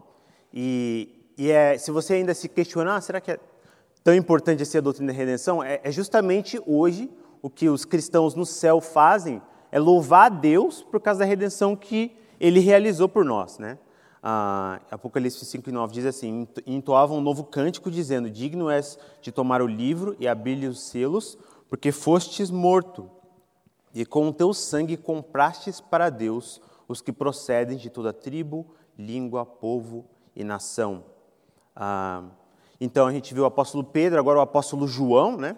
E, 0.54 1.26
e 1.36 1.50
é, 1.50 1.76
se 1.76 1.90
você 1.90 2.14
ainda 2.14 2.32
se 2.32 2.48
questionar, 2.48 3.00
será 3.00 3.20
que 3.20 3.32
é 3.32 3.40
tão 4.02 4.14
importante 4.14 4.62
assim 4.62 4.78
a 4.78 4.80
doutrina 4.80 5.12
da 5.12 5.18
redenção? 5.18 5.62
É, 5.62 5.80
é 5.82 5.90
justamente 5.90 6.62
hoje 6.66 7.10
o 7.42 7.50
que 7.50 7.68
os 7.68 7.84
cristãos 7.84 8.34
no 8.34 8.46
céu 8.46 8.80
fazem 8.80 9.42
é 9.70 9.78
louvar 9.78 10.26
a 10.26 10.34
Deus 10.34 10.82
por 10.82 11.00
causa 11.00 11.20
da 11.20 11.26
redenção 11.26 11.74
que 11.76 12.16
Ele 12.42 12.58
realizou 12.58 13.08
por 13.08 13.24
nós, 13.24 13.56
né? 13.56 13.78
Ah, 14.20 14.80
Apocalipse 14.90 15.44
5 15.44 15.70
e 15.70 15.72
9 15.72 15.94
diz 15.94 16.04
assim: 16.04 16.48
entoavam 16.66 17.18
um 17.18 17.20
novo 17.20 17.44
cântico, 17.44 17.88
dizendo: 17.88 18.28
Digno 18.28 18.68
és 18.68 18.98
de 19.20 19.30
tomar 19.30 19.62
o 19.62 19.66
livro 19.66 20.16
e 20.18 20.26
abrir-lhe 20.26 20.66
os 20.66 20.82
selos, 20.82 21.38
porque 21.70 21.92
fostes 21.92 22.50
morto, 22.50 23.08
e 23.94 24.04
com 24.04 24.26
o 24.26 24.32
teu 24.32 24.52
sangue 24.52 24.96
comprastes 24.96 25.80
para 25.80 26.10
Deus 26.10 26.60
os 26.88 27.00
que 27.00 27.12
procedem 27.12 27.76
de 27.76 27.88
toda 27.88 28.12
tribo, 28.12 28.66
língua, 28.98 29.46
povo 29.46 30.04
e 30.34 30.42
nação. 30.42 31.04
Ah, 31.76 32.24
então 32.80 33.06
a 33.06 33.12
gente 33.12 33.32
viu 33.32 33.44
o 33.44 33.46
apóstolo 33.46 33.84
Pedro, 33.84 34.18
agora 34.18 34.40
o 34.40 34.42
apóstolo 34.42 34.88
João, 34.88 35.36
né? 35.36 35.56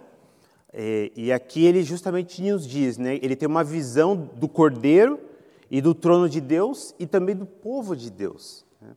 E, 0.75 1.13
e 1.17 1.33
aqui 1.33 1.65
ele 1.65 1.83
justamente 1.83 2.43
nos 2.43 2.67
diz, 2.67 2.99
né? 2.99 3.19
Ele 3.23 3.35
tem 3.35 3.49
uma 3.49 3.65
visão 3.65 4.15
do 4.15 4.47
Cordeiro 4.47 5.33
e 5.71 5.81
do 5.81 5.95
trono 5.95 6.29
de 6.29 6.41
Deus 6.41 6.95
e 6.99 7.07
também 7.07 7.35
do 7.35 7.47
povo 7.47 7.97
de 7.97 8.11
Deus. 8.11 8.65
Né? 8.81 8.97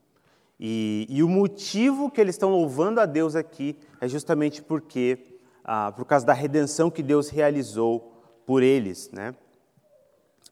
E, 0.60 1.08
e, 1.10 1.24
o 1.24 1.30
motivo 1.30 2.10
que 2.10 2.20
eles 2.20 2.36
estão 2.36 2.50
louvando 2.50 3.00
a 3.00 3.06
Deus 3.06 3.36
aqui 3.36 3.78
é 4.02 4.08
justamente 4.08 4.62
porque, 4.62 5.40
ah, 5.64 5.92
por 5.96 6.06
causa 6.06 6.26
da 6.26 6.34
redenção 6.34 6.90
que 6.90 7.04
Deus 7.04 7.30
realizou 7.30 8.14
por 8.46 8.64
eles, 8.64 9.12
né? 9.12 9.36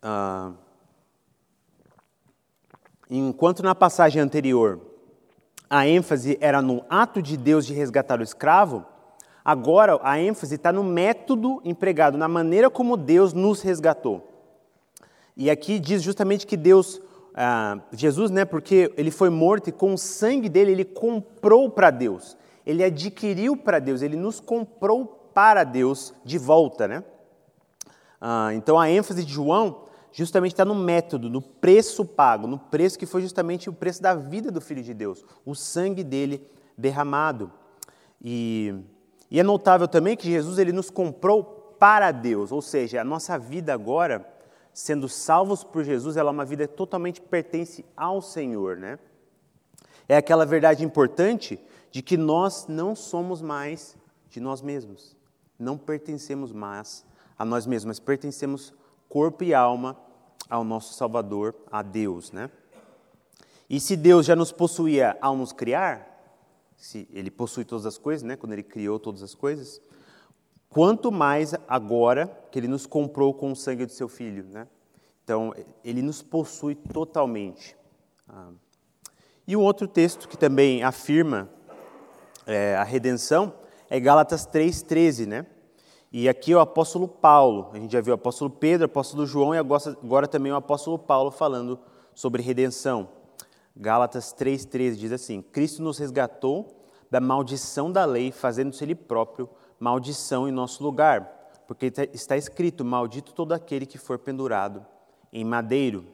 Ah, 0.01 0.51
enquanto 3.09 3.63
na 3.63 3.73
passagem 3.73 4.21
anterior 4.21 4.81
a 5.69 5.87
ênfase 5.87 6.37
era 6.41 6.61
no 6.61 6.85
ato 6.89 7.21
de 7.21 7.37
Deus 7.37 7.65
de 7.65 7.73
resgatar 7.73 8.19
o 8.19 8.23
escravo, 8.23 8.85
Agora, 9.45 9.99
a 10.01 10.19
ênfase 10.19 10.55
está 10.55 10.73
no 10.73 10.83
método 10.83 11.61
empregado, 11.63 12.17
na 12.17 12.27
maneira 12.27 12.67
como 12.67 12.97
Deus 12.97 13.31
nos 13.31 13.61
resgatou. 13.61 14.34
E 15.35 15.49
aqui 15.49 15.79
diz 15.79 16.01
justamente 16.01 16.47
que 16.47 16.55
Deus, 16.55 17.01
ah, 17.33 17.79
Jesus, 17.91 18.31
né, 18.31 18.45
porque 18.45 18.91
ele 18.97 19.11
foi 19.11 19.29
morto 19.29 19.69
e 19.69 19.71
com 19.71 19.93
o 19.93 19.97
sangue 19.97 20.49
dele 20.49 20.71
ele 20.71 20.85
comprou 20.85 21.69
para 21.69 21.91
Deus. 21.91 22.37
Ele 22.65 22.83
adquiriu 22.83 23.55
para 23.55 23.79
Deus, 23.79 24.01
ele 24.01 24.15
nos 24.15 24.39
comprou 24.39 25.29
para 25.33 25.63
Deus 25.63 26.13
de 26.23 26.37
volta, 26.37 26.87
né? 26.87 27.03
Ah, 28.19 28.51
então 28.53 28.79
a 28.79 28.89
ênfase 28.89 29.23
de 29.23 29.31
João 29.31 29.83
justamente 30.11 30.53
está 30.53 30.63
no 30.63 30.75
método, 30.75 31.29
no 31.29 31.41
preço 31.41 32.05
pago, 32.05 32.47
no 32.47 32.57
preço 32.57 32.97
que 32.97 33.05
foi 33.05 33.21
justamente 33.21 33.69
o 33.69 33.73
preço 33.73 34.01
da 34.01 34.15
vida 34.15 34.49
do 34.49 34.61
Filho 34.61 34.81
de 34.81 34.93
Deus, 34.93 35.23
o 35.45 35.53
sangue 35.53 36.03
dele 36.03 36.49
derramado. 36.77 37.51
E 38.23 38.73
e 39.29 39.39
é 39.39 39.43
notável 39.43 39.87
também 39.87 40.15
que 40.15 40.29
Jesus 40.29 40.57
ele 40.57 40.71
nos 40.71 40.89
comprou 40.89 41.43
para 41.79 42.11
Deus, 42.11 42.51
ou 42.51 42.61
seja, 42.61 43.01
a 43.01 43.03
nossa 43.03 43.37
vida 43.37 43.73
agora, 43.73 44.25
sendo 44.75 45.07
salvos 45.07 45.63
por 45.63 45.85
Jesus, 45.85 46.17
ela 46.17 46.29
é 46.29 46.33
uma 46.33 46.43
vida 46.43 46.67
que 46.67 46.73
totalmente 46.75 47.21
pertence 47.21 47.85
ao 47.95 48.21
Senhor, 48.21 48.75
né? 48.75 48.99
É 50.07 50.17
aquela 50.17 50.45
verdade 50.45 50.83
importante 50.83 51.57
de 51.89 52.01
que 52.01 52.17
nós 52.17 52.67
não 52.67 52.93
somos 52.93 53.41
mais 53.41 53.97
de 54.29 54.41
nós 54.41 54.61
mesmos. 54.61 55.15
Não 55.57 55.77
pertencemos 55.77 56.51
mais 56.51 57.05
a 57.39 57.45
nós 57.45 57.65
mesmos, 57.65 57.85
mas 57.85 57.99
pertencemos 58.01 58.73
corpo 59.07 59.45
e 59.45 59.53
alma 59.53 59.97
ao 60.49 60.65
nosso 60.65 60.93
Salvador, 60.93 61.55
a 61.71 61.81
Deus, 61.81 62.33
né? 62.33 62.51
E 63.69 63.79
se 63.79 63.95
Deus 63.95 64.25
já 64.25 64.35
nos 64.35 64.51
possuía 64.51 65.17
ao 65.21 65.37
nos 65.37 65.53
criar, 65.53 66.05
se 66.75 67.07
ele 67.13 67.31
possui 67.31 67.63
todas 67.63 67.85
as 67.85 67.97
coisas, 67.97 68.23
né, 68.23 68.35
quando 68.35 68.51
ele 68.51 68.61
criou 68.61 68.99
todas 68.99 69.23
as 69.23 69.33
coisas, 69.33 69.81
quanto 70.69 71.11
mais 71.11 71.53
agora 71.67 72.27
que 72.51 72.59
ele 72.59 72.67
nos 72.67 72.85
comprou 72.85 73.33
com 73.33 73.51
o 73.51 73.55
sangue 73.55 73.85
do 73.85 73.91
seu 73.91 74.07
filho, 74.07 74.45
né? 74.45 74.67
Então, 75.23 75.53
ele 75.83 76.01
nos 76.01 76.21
possui 76.21 76.75
totalmente. 76.75 77.75
Ah. 78.29 78.49
E 79.47 79.55
o 79.55 79.61
outro 79.61 79.87
texto 79.87 80.27
que 80.27 80.37
também 80.37 80.83
afirma 80.83 81.49
é, 82.45 82.75
a 82.75 82.83
redenção 82.83 83.53
é 83.89 83.99
Gálatas 83.99 84.47
3,13, 84.47 85.25
né? 85.25 85.45
E 86.11 86.29
aqui 86.29 86.53
é 86.53 86.55
o 86.55 86.59
apóstolo 86.59 87.07
Paulo, 87.07 87.69
a 87.73 87.77
gente 87.77 87.91
já 87.91 87.99
viu 87.99 88.13
o 88.13 88.15
apóstolo 88.15 88.49
Pedro, 88.49 88.85
o 88.87 88.89
apóstolo 88.89 89.25
João 89.25 89.53
e 89.53 89.57
agora 89.57 90.27
também 90.27 90.51
o 90.51 90.55
apóstolo 90.55 90.97
Paulo 90.97 91.29
falando 91.29 91.77
sobre 92.13 92.41
redenção. 92.41 93.09
Gálatas 93.75 94.33
3,13 94.33 94.95
diz 94.95 95.11
assim: 95.11 95.41
Cristo 95.41 95.83
nos 95.83 95.97
resgatou 95.97 96.87
da 97.11 97.19
maldição 97.19 97.91
da 97.91 98.05
lei, 98.05 98.31
fazendo-se 98.31 98.83
Ele 98.83 98.95
próprio 98.95 99.49
maldição 99.79 100.47
em 100.47 100.51
nosso 100.51 100.83
lugar, 100.83 101.51
porque 101.67 101.91
está 102.13 102.37
escrito: 102.37 102.85
Maldito 102.85 103.33
todo 103.33 103.53
aquele 103.53 103.85
que 103.85 103.97
for 103.97 104.19
pendurado 104.19 104.85
em 105.31 105.43
madeiro. 105.43 106.05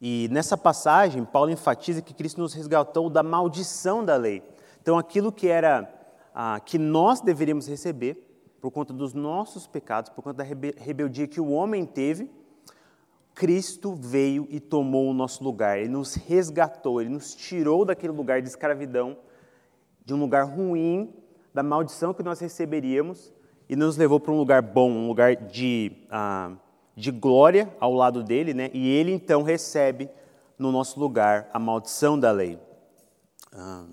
E 0.00 0.28
nessa 0.32 0.56
passagem, 0.56 1.24
Paulo 1.24 1.50
enfatiza 1.50 2.02
que 2.02 2.12
Cristo 2.12 2.40
nos 2.40 2.52
resgatou 2.54 3.08
da 3.08 3.22
maldição 3.22 4.04
da 4.04 4.16
lei. 4.16 4.42
Então, 4.80 4.98
aquilo 4.98 5.30
que 5.30 5.46
era 5.46 5.88
ah, 6.34 6.58
que 6.58 6.76
nós 6.76 7.20
deveríamos 7.20 7.68
receber 7.68 8.28
por 8.60 8.72
conta 8.72 8.92
dos 8.92 9.14
nossos 9.14 9.66
pecados, 9.66 10.10
por 10.10 10.22
conta 10.22 10.38
da 10.38 10.44
rebeldia 10.44 11.28
que 11.28 11.40
o 11.40 11.50
homem 11.50 11.86
teve, 11.86 12.28
Cristo 13.34 13.94
veio 13.94 14.46
e 14.50 14.60
tomou 14.60 15.08
o 15.08 15.14
nosso 15.14 15.42
lugar, 15.42 15.78
Ele 15.78 15.88
nos 15.88 16.14
resgatou, 16.14 17.00
Ele 17.00 17.10
nos 17.10 17.34
tirou 17.34 17.84
daquele 17.84 18.12
lugar 18.12 18.42
de 18.42 18.48
escravidão, 18.48 19.16
de 20.04 20.12
um 20.12 20.18
lugar 20.18 20.44
ruim, 20.44 21.14
da 21.54 21.62
maldição 21.62 22.14
que 22.14 22.22
nós 22.22 22.40
receberíamos, 22.40 23.32
e 23.68 23.76
nos 23.76 23.96
levou 23.96 24.20
para 24.20 24.32
um 24.32 24.36
lugar 24.36 24.60
bom, 24.60 24.90
um 24.90 25.08
lugar 25.08 25.34
de, 25.34 25.92
ah, 26.10 26.52
de 26.94 27.10
glória 27.10 27.74
ao 27.80 27.94
lado 27.94 28.22
dele, 28.22 28.52
né? 28.52 28.70
e 28.72 28.88
Ele 28.88 29.12
então 29.12 29.42
recebe 29.42 30.10
no 30.58 30.70
nosso 30.70 31.00
lugar 31.00 31.48
a 31.52 31.58
maldição 31.58 32.18
da 32.18 32.30
lei. 32.30 32.58
Ah. 33.52 33.84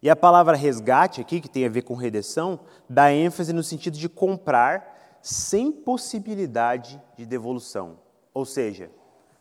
E 0.00 0.08
a 0.08 0.14
palavra 0.14 0.56
resgate 0.56 1.20
aqui, 1.20 1.40
que 1.40 1.48
tem 1.48 1.66
a 1.66 1.68
ver 1.68 1.82
com 1.82 1.94
redenção, 1.94 2.60
dá 2.88 3.12
ênfase 3.12 3.52
no 3.52 3.62
sentido 3.62 3.98
de 3.98 4.08
comprar 4.08 5.18
sem 5.20 5.72
possibilidade 5.72 7.02
de 7.16 7.26
devolução. 7.26 7.98
Ou 8.32 8.44
seja, 8.44 8.88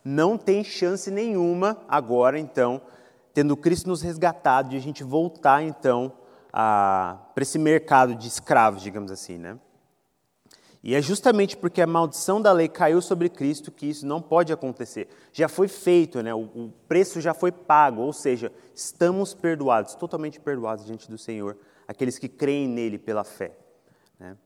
não 0.03 0.37
tem 0.37 0.63
chance 0.63 1.11
nenhuma 1.11 1.77
agora, 1.87 2.39
então, 2.39 2.81
tendo 3.31 3.55
Cristo 3.55 3.87
nos 3.87 4.01
resgatado, 4.01 4.69
de 4.69 4.77
a 4.77 4.81
gente 4.81 5.03
voltar, 5.03 5.61
então, 5.61 6.11
para 6.57 7.43
esse 7.43 7.59
mercado 7.59 8.15
de 8.15 8.27
escravos, 8.27 8.81
digamos 8.81 9.11
assim, 9.11 9.37
né? 9.37 9.59
E 10.83 10.95
é 10.95 11.01
justamente 11.01 11.55
porque 11.55 11.81
a 11.81 11.87
maldição 11.87 12.41
da 12.41 12.51
lei 12.51 12.67
caiu 12.67 13.01
sobre 13.01 13.29
Cristo 13.29 13.71
que 13.71 13.85
isso 13.87 14.05
não 14.05 14.21
pode 14.21 14.53
acontecer. 14.53 15.07
Já 15.33 15.47
foi 15.47 15.67
feito, 15.67 16.23
né? 16.23 16.33
o, 16.33 16.71
preço 16.87 17.19
já 17.19 17.33
foi 17.33 17.51
pago, 17.51 18.01
ou 18.01 18.13
seja, 18.13 18.51
estamos 18.73 19.33
perdoados, 19.33 19.95
totalmente 19.95 20.39
perdoados 20.39 20.85
diante 20.85 21.11
do 21.11 21.17
Senhor, 21.17 21.57
aqueles 21.87 22.17
que 22.17 22.29
creem 22.29 22.67
nele 22.67 22.97
pela 22.97 23.23
fé. 23.23 23.51
Né? 24.19 24.37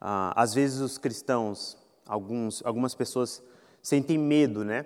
Ah, 0.00 0.32
às 0.36 0.52
vezes 0.52 0.80
os 0.80 0.98
cristãos, 0.98 1.78
alguns, 2.06 2.62
algumas 2.64 2.94
pessoas 2.94 3.42
sentem 3.80 4.18
medo, 4.18 4.64
né? 4.64 4.84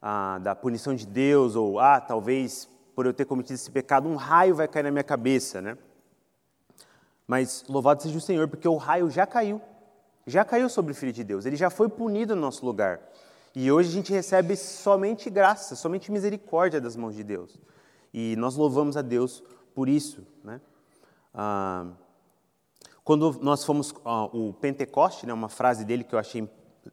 Ah, 0.00 0.38
da 0.40 0.54
punição 0.54 0.94
de 0.94 1.06
Deus, 1.06 1.56
ou, 1.56 1.80
ah, 1.80 2.00
talvez 2.00 2.68
por 2.94 3.06
eu 3.06 3.14
ter 3.14 3.24
cometido 3.24 3.54
esse 3.54 3.70
pecado, 3.70 4.08
um 4.08 4.16
raio 4.16 4.54
vai 4.54 4.68
cair 4.68 4.82
na 4.82 4.90
minha 4.90 5.04
cabeça, 5.04 5.62
né? 5.62 5.78
Mas 7.32 7.64
louvado 7.66 8.02
seja 8.02 8.18
o 8.18 8.20
Senhor, 8.20 8.46
porque 8.46 8.68
o 8.68 8.76
raio 8.76 9.08
já 9.08 9.26
caiu. 9.26 9.58
Já 10.26 10.44
caiu 10.44 10.68
sobre 10.68 10.92
o 10.92 10.94
Filho 10.94 11.14
de 11.14 11.24
Deus, 11.24 11.46
ele 11.46 11.56
já 11.56 11.70
foi 11.70 11.88
punido 11.88 12.36
no 12.36 12.42
nosso 12.42 12.62
lugar. 12.62 13.00
E 13.54 13.72
hoje 13.72 13.88
a 13.88 13.92
gente 13.92 14.12
recebe 14.12 14.54
somente 14.54 15.30
graça, 15.30 15.74
somente 15.74 16.12
misericórdia 16.12 16.78
das 16.78 16.94
mãos 16.94 17.14
de 17.14 17.24
Deus. 17.24 17.58
E 18.12 18.36
nós 18.36 18.54
louvamos 18.54 18.98
a 18.98 19.00
Deus 19.00 19.42
por 19.74 19.88
isso. 19.88 20.26
Né? 20.44 20.60
Ah, 21.32 21.86
quando 23.02 23.38
nós 23.40 23.64
fomos 23.64 23.94
ah, 24.04 24.26
o 24.26 24.52
Pentecoste, 24.52 25.26
né, 25.26 25.32
uma 25.32 25.48
frase 25.48 25.86
dele 25.86 26.04
que 26.04 26.14
eu 26.14 26.18
achei 26.18 26.46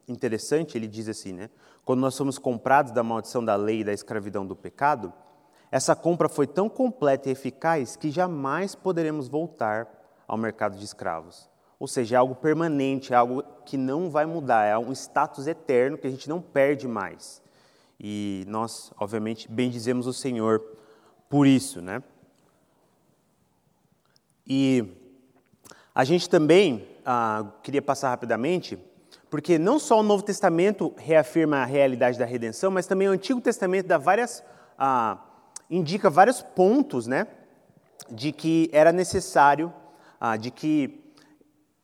interessante, 0.08 0.78
ele 0.78 0.88
diz 0.88 1.06
assim, 1.06 1.34
né? 1.34 1.50
Quando 1.84 2.00
nós 2.00 2.16
fomos 2.16 2.38
comprados 2.38 2.92
da 2.92 3.02
maldição 3.02 3.44
da 3.44 3.56
lei 3.56 3.80
e 3.80 3.84
da 3.84 3.92
escravidão 3.92 4.46
do 4.46 4.56
pecado, 4.56 5.12
essa 5.70 5.94
compra 5.94 6.30
foi 6.30 6.46
tão 6.46 6.66
completa 6.66 7.28
e 7.28 7.32
eficaz 7.32 7.94
que 7.94 8.10
jamais 8.10 8.74
poderemos 8.74 9.28
voltar 9.28 9.99
ao 10.30 10.38
mercado 10.38 10.78
de 10.78 10.84
escravos. 10.84 11.50
Ou 11.76 11.88
seja, 11.88 12.14
é 12.14 12.18
algo 12.18 12.36
permanente, 12.36 13.12
é 13.12 13.16
algo 13.16 13.42
que 13.66 13.76
não 13.76 14.08
vai 14.08 14.24
mudar, 14.26 14.64
é 14.64 14.78
um 14.78 14.92
status 14.92 15.48
eterno 15.48 15.98
que 15.98 16.06
a 16.06 16.10
gente 16.10 16.28
não 16.28 16.40
perde 16.40 16.86
mais. 16.86 17.42
E 17.98 18.44
nós, 18.46 18.92
obviamente, 18.96 19.50
bendizemos 19.50 20.06
o 20.06 20.12
Senhor 20.12 20.62
por 21.28 21.48
isso, 21.48 21.82
né? 21.82 22.00
E 24.46 24.84
a 25.92 26.04
gente 26.04 26.30
também 26.30 26.86
ah, 27.04 27.46
queria 27.60 27.82
passar 27.82 28.10
rapidamente, 28.10 28.78
porque 29.28 29.58
não 29.58 29.80
só 29.80 29.98
o 29.98 30.02
Novo 30.04 30.22
Testamento 30.22 30.94
reafirma 30.96 31.56
a 31.56 31.64
realidade 31.64 32.16
da 32.16 32.24
redenção, 32.24 32.70
mas 32.70 32.86
também 32.86 33.08
o 33.08 33.12
Antigo 33.12 33.40
Testamento 33.40 33.88
dá 33.88 33.98
várias, 33.98 34.44
ah, 34.78 35.18
indica 35.68 36.08
vários 36.08 36.40
pontos, 36.40 37.08
né, 37.08 37.26
de 38.08 38.30
que 38.30 38.70
era 38.72 38.92
necessário, 38.92 39.74
ah, 40.20 40.36
de 40.36 40.50
que 40.50 41.00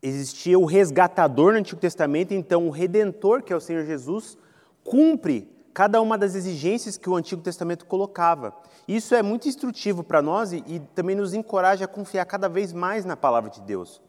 existia 0.02 0.58
o 0.58 0.66
resgatador 0.66 1.52
no 1.52 1.58
Antigo 1.58 1.80
Testamento, 1.80 2.34
então 2.34 2.68
o 2.68 2.70
redentor, 2.70 3.42
que 3.42 3.52
é 3.52 3.56
o 3.56 3.60
Senhor 3.60 3.84
Jesus, 3.84 4.36
cumpre 4.84 5.50
cada 5.72 6.00
uma 6.00 6.16
das 6.16 6.34
exigências 6.34 6.96
que 6.96 7.10
o 7.10 7.16
Antigo 7.16 7.42
Testamento 7.42 7.86
colocava. 7.86 8.54
Isso 8.86 9.14
é 9.14 9.22
muito 9.22 9.48
instrutivo 9.48 10.04
para 10.04 10.22
nós 10.22 10.52
e, 10.52 10.62
e, 10.66 10.80
também 10.94 11.16
nos 11.16 11.34
encoraja 11.34 11.84
a 11.86 11.88
confiar 11.88 12.24
cada 12.24 12.48
vez 12.48 12.72
mais 12.72 13.04
na 13.04 13.16
palavra 13.16 13.50
de 13.50 13.60
Deus. 13.60 14.00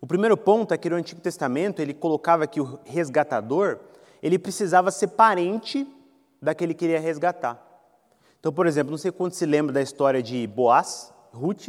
O 0.00 0.06
primeiro 0.06 0.36
ponto 0.36 0.74
é 0.74 0.76
que 0.76 0.90
no 0.90 0.96
Antigo 0.96 1.20
Testamento 1.20 1.80
ele 1.80 1.94
colocava 1.94 2.46
que 2.46 2.60
o 2.60 2.78
resgatador 2.84 3.78
ele 4.22 4.38
precisava 4.38 4.90
ser 4.90 5.08
parente 5.08 5.86
daquele 6.42 6.74
que 6.74 6.84
ele 6.84 6.94
ia 6.94 7.00
resgatar. 7.00 7.62
Então, 8.38 8.52
por 8.52 8.66
exemplo, 8.66 8.90
não 8.90 8.98
sei 8.98 9.12
quando 9.12 9.32
se 9.32 9.46
lembra 9.46 9.72
da 9.72 9.80
história 9.80 10.22
de 10.22 10.46
Boaz, 10.46 11.12
Ruth, 11.32 11.68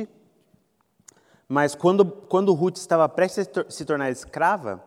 mas 1.47 1.75
quando, 1.75 2.05
quando 2.05 2.53
Ruth 2.53 2.77
estava 2.77 3.07
prestes 3.07 3.47
a 3.47 3.69
se 3.69 3.85
tornar 3.85 4.09
escrava, 4.09 4.83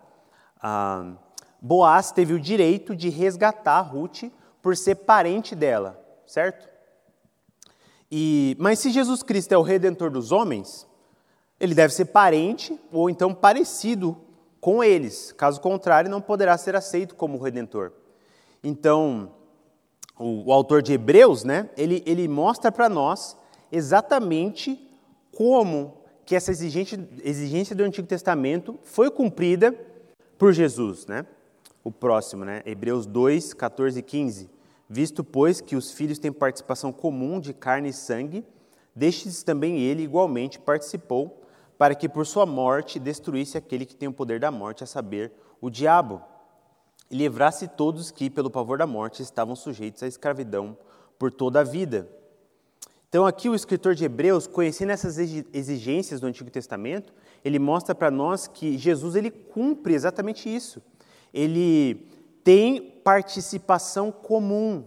ah, 0.60 1.12
Boaz 1.60 2.12
teve 2.12 2.34
o 2.34 2.40
direito 2.40 2.94
de 2.94 3.08
resgatar 3.08 3.80
Ruth 3.80 4.24
por 4.62 4.76
ser 4.76 4.96
parente 4.96 5.54
dela, 5.54 6.00
certo? 6.26 6.68
E, 8.10 8.56
mas 8.58 8.78
se 8.78 8.90
Jesus 8.90 9.22
Cristo 9.22 9.52
é 9.52 9.58
o 9.58 9.62
redentor 9.62 10.10
dos 10.10 10.32
homens, 10.32 10.86
ele 11.60 11.74
deve 11.74 11.92
ser 11.92 12.06
parente 12.06 12.78
ou 12.92 13.10
então 13.10 13.34
parecido 13.34 14.16
com 14.60 14.82
eles. 14.82 15.32
Caso 15.32 15.60
contrário, 15.60 16.10
não 16.10 16.20
poderá 16.20 16.56
ser 16.56 16.74
aceito 16.74 17.14
como 17.14 17.42
redentor. 17.42 17.92
Então, 18.62 19.32
o, 20.18 20.48
o 20.48 20.52
autor 20.52 20.82
de 20.82 20.92
Hebreus, 20.92 21.44
né, 21.44 21.68
ele, 21.76 22.02
ele 22.06 22.26
mostra 22.26 22.72
para 22.72 22.88
nós 22.88 23.36
exatamente 23.70 24.84
como 25.36 25.97
que 26.28 26.36
essa 26.36 26.50
exigência, 26.50 27.74
do 27.74 27.82
Antigo 27.82 28.06
Testamento 28.06 28.78
foi 28.82 29.10
cumprida 29.10 29.72
por 30.36 30.52
Jesus, 30.52 31.06
né? 31.06 31.24
o 31.82 31.90
próximo, 31.90 32.44
né? 32.44 32.60
Hebreus 32.66 33.06
2, 33.06 33.54
14 33.54 33.98
e 33.98 34.02
15. 34.02 34.50
Visto, 34.90 35.24
pois, 35.24 35.62
que 35.62 35.74
os 35.74 35.90
filhos 35.90 36.18
têm 36.18 36.30
participação 36.30 36.92
comum 36.92 37.40
de 37.40 37.54
carne 37.54 37.88
e 37.88 37.92
sangue, 37.94 38.44
destes 38.94 39.42
também 39.42 39.78
ele 39.78 40.02
igualmente 40.02 40.58
participou, 40.58 41.42
para 41.78 41.94
que 41.94 42.06
por 42.06 42.26
sua 42.26 42.44
morte 42.44 42.98
destruísse 42.98 43.56
aquele 43.56 43.86
que 43.86 43.96
tem 43.96 44.06
o 44.06 44.12
poder 44.12 44.38
da 44.38 44.50
morte, 44.50 44.84
a 44.84 44.86
saber, 44.86 45.32
o 45.62 45.70
diabo, 45.70 46.20
e 47.10 47.16
livrasse 47.16 47.66
todos 47.66 48.10
que, 48.10 48.28
pelo 48.28 48.50
pavor 48.50 48.76
da 48.76 48.86
morte, 48.86 49.22
estavam 49.22 49.56
sujeitos 49.56 50.02
à 50.02 50.06
escravidão 50.06 50.76
por 51.18 51.32
toda 51.32 51.60
a 51.60 51.64
vida. 51.64 52.06
Então, 53.08 53.26
aqui 53.26 53.48
o 53.48 53.54
escritor 53.54 53.94
de 53.94 54.04
Hebreus, 54.04 54.46
conhecendo 54.46 54.92
essas 54.92 55.18
exigências 55.18 56.20
do 56.20 56.26
Antigo 56.26 56.50
Testamento, 56.50 57.12
ele 57.44 57.58
mostra 57.58 57.94
para 57.94 58.10
nós 58.10 58.46
que 58.46 58.76
Jesus 58.76 59.16
ele 59.16 59.30
cumpre 59.30 59.94
exatamente 59.94 60.54
isso 60.54 60.82
ele 61.32 62.06
tem 62.42 62.80
participação 62.80 64.10
comum 64.10 64.84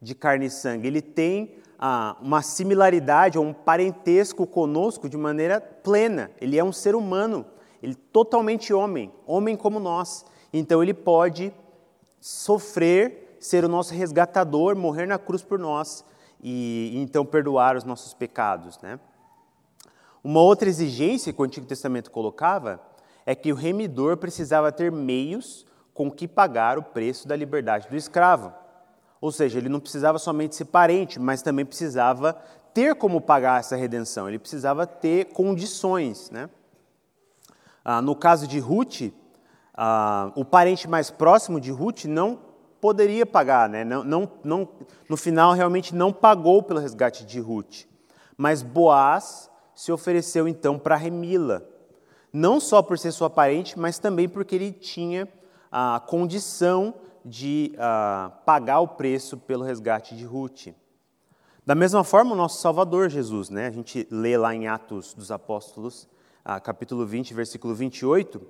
de 0.00 0.14
carne 0.14 0.46
e 0.46 0.50
sangue, 0.50 0.86
ele 0.86 1.00
tem 1.00 1.56
ah, 1.78 2.16
uma 2.20 2.42
similaridade 2.42 3.38
ou 3.38 3.44
um 3.44 3.52
parentesco 3.52 4.46
conosco 4.46 5.08
de 5.08 5.16
maneira 5.16 5.60
plena. 5.60 6.30
Ele 6.40 6.58
é 6.58 6.64
um 6.64 6.72
ser 6.72 6.94
humano, 6.94 7.46
ele 7.82 7.94
é 7.94 8.12
totalmente 8.12 8.72
homem, 8.72 9.12
homem 9.26 9.56
como 9.56 9.80
nós. 9.80 10.24
Então 10.52 10.82
ele 10.82 10.94
pode 10.94 11.52
sofrer, 12.20 13.36
ser 13.40 13.64
o 13.64 13.68
nosso 13.68 13.94
resgatador, 13.94 14.76
morrer 14.76 15.06
na 15.06 15.18
cruz 15.18 15.42
por 15.42 15.58
nós 15.58 16.04
e, 16.42 16.90
e 16.94 16.98
então 16.98 17.24
perdoar 17.24 17.76
os 17.76 17.84
nossos 17.84 18.14
pecados, 18.14 18.78
né? 18.80 18.98
Uma 20.22 20.40
outra 20.40 20.68
exigência 20.68 21.32
que 21.32 21.40
o 21.40 21.44
Antigo 21.44 21.66
Testamento 21.66 22.10
colocava 22.10 22.80
é 23.26 23.34
que 23.34 23.52
o 23.52 23.56
remidor 23.56 24.16
precisava 24.16 24.72
ter 24.72 24.90
meios 24.90 25.66
com 25.92 26.10
que 26.10 26.26
pagar 26.26 26.78
o 26.78 26.82
preço 26.82 27.28
da 27.28 27.36
liberdade 27.36 27.88
do 27.88 27.96
escravo. 27.96 28.52
Ou 29.20 29.30
seja, 29.30 29.58
ele 29.58 29.68
não 29.68 29.80
precisava 29.80 30.18
somente 30.18 30.56
ser 30.56 30.66
parente, 30.66 31.18
mas 31.18 31.42
também 31.42 31.64
precisava 31.64 32.36
ter 32.74 32.94
como 32.96 33.20
pagar 33.20 33.60
essa 33.60 33.76
redenção, 33.76 34.28
ele 34.28 34.38
precisava 34.38 34.86
ter 34.86 35.26
condições. 35.26 36.30
Né? 36.30 36.50
Ah, 37.84 38.02
no 38.02 38.16
caso 38.16 38.48
de 38.48 38.58
Ruth, 38.58 39.12
ah, 39.74 40.32
o 40.34 40.44
parente 40.44 40.88
mais 40.88 41.10
próximo 41.10 41.60
de 41.60 41.70
Ruth 41.70 42.04
não 42.06 42.38
poderia 42.84 43.24
pagar, 43.24 43.66
né? 43.66 43.82
não, 43.82 44.04
não, 44.04 44.30
não, 44.44 44.68
no 45.08 45.16
final 45.16 45.54
realmente 45.54 45.94
não 45.94 46.12
pagou 46.12 46.62
pelo 46.62 46.80
resgate 46.80 47.24
de 47.24 47.40
Ruth. 47.40 47.86
Mas 48.36 48.62
Boaz 48.62 49.50
se 49.74 49.90
ofereceu 49.90 50.46
então 50.46 50.78
para 50.78 50.94
remi-la 50.94 51.62
não 52.30 52.60
só 52.60 52.82
por 52.82 52.98
ser 52.98 53.10
sua 53.10 53.30
parente, 53.30 53.78
mas 53.78 53.98
também 53.98 54.28
porque 54.28 54.54
ele 54.54 54.70
tinha 54.70 55.26
a 55.72 55.98
condição 56.06 56.92
de 57.24 57.72
uh, 57.76 58.30
pagar 58.44 58.80
o 58.80 58.88
preço 58.88 59.38
pelo 59.38 59.64
resgate 59.64 60.14
de 60.14 60.26
Ruth. 60.26 60.66
Da 61.64 61.74
mesma 61.74 62.04
forma, 62.04 62.34
o 62.34 62.36
nosso 62.36 62.60
Salvador 62.60 63.08
Jesus, 63.08 63.48
né? 63.48 63.66
a 63.66 63.70
gente 63.70 64.06
lê 64.10 64.36
lá 64.36 64.54
em 64.54 64.68
Atos 64.68 65.14
dos 65.14 65.30
Apóstolos, 65.30 66.06
uh, 66.44 66.60
capítulo 66.60 67.06
20, 67.06 67.32
versículo 67.32 67.74
28, 67.74 68.42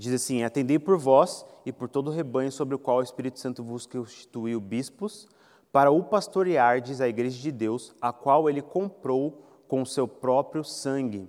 diz 0.00 0.14
assim: 0.14 0.42
Atendei 0.42 0.78
por 0.78 0.96
vós 0.96 1.44
e 1.64 1.72
por 1.72 1.88
todo 1.88 2.08
o 2.08 2.12
rebanho 2.12 2.50
sobre 2.50 2.74
o 2.74 2.78
qual 2.78 2.98
o 2.98 3.02
Espírito 3.02 3.38
Santo 3.38 3.62
vos 3.62 3.86
constituiu 3.86 4.58
bispos, 4.58 5.28
para 5.70 5.90
o 5.90 6.02
pastoreardes 6.02 7.00
a 7.00 7.08
igreja 7.08 7.38
de 7.38 7.52
Deus, 7.52 7.94
a 8.00 8.12
qual 8.12 8.48
ele 8.48 8.62
comprou 8.62 9.44
com 9.68 9.82
o 9.82 9.86
seu 9.86 10.08
próprio 10.08 10.64
sangue. 10.64 11.28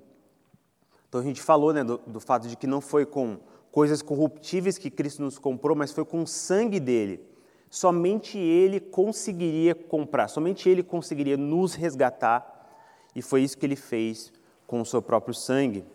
Então 1.08 1.22
a 1.22 1.24
gente 1.24 1.42
falou 1.42 1.74
né, 1.74 1.84
do, 1.84 1.98
do 2.08 2.20
fato 2.20 2.48
de 2.48 2.56
que 2.56 2.66
não 2.66 2.82
foi 2.82 3.06
com 3.06 3.38
coisas 3.72 4.02
corruptíveis 4.02 4.78
que 4.78 4.90
Cristo 4.90 5.22
nos 5.22 5.38
comprou, 5.38 5.76
mas 5.76 5.92
foi 5.92 6.06
com 6.06 6.24
o 6.24 6.28
sangue 6.28 6.80
dele. 6.80 7.22
Somente 7.70 8.38
ele 8.38 8.80
conseguiria 8.80 9.76
comprar, 9.76 10.28
somente 10.28 10.68
ele 10.68 10.82
conseguiria 10.82 11.38
nos 11.38 11.74
resgatar, 11.74 12.70
e 13.16 13.22
foi 13.22 13.44
isso 13.44 13.58
que 13.58 13.66
ele 13.66 13.76
fez 13.76 14.32
com 14.66 14.82
o 14.82 14.86
seu 14.86 15.02
próprio 15.02 15.34
sangue. 15.34 15.86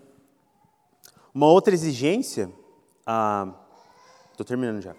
Uma 1.35 1.49
outra 1.49 1.75
exigência, 1.75 2.51
estou 3.07 4.45
ah, 4.45 4.45
terminando 4.45 4.83
já, 4.83 4.95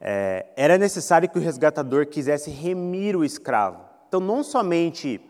é, 0.00 0.46
era 0.56 0.76
necessário 0.76 1.28
que 1.28 1.38
o 1.38 1.42
resgatador 1.42 2.06
quisesse 2.06 2.50
remir 2.50 3.16
o 3.16 3.24
escravo. 3.24 3.84
Então, 4.08 4.18
não 4.18 4.42
somente 4.42 5.20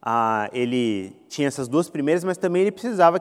ah, 0.00 0.48
ele 0.52 1.16
tinha 1.28 1.48
essas 1.48 1.66
duas 1.66 1.90
primeiras, 1.90 2.22
mas 2.22 2.36
também 2.38 2.62
ele 2.62 2.70
precisava 2.70 3.20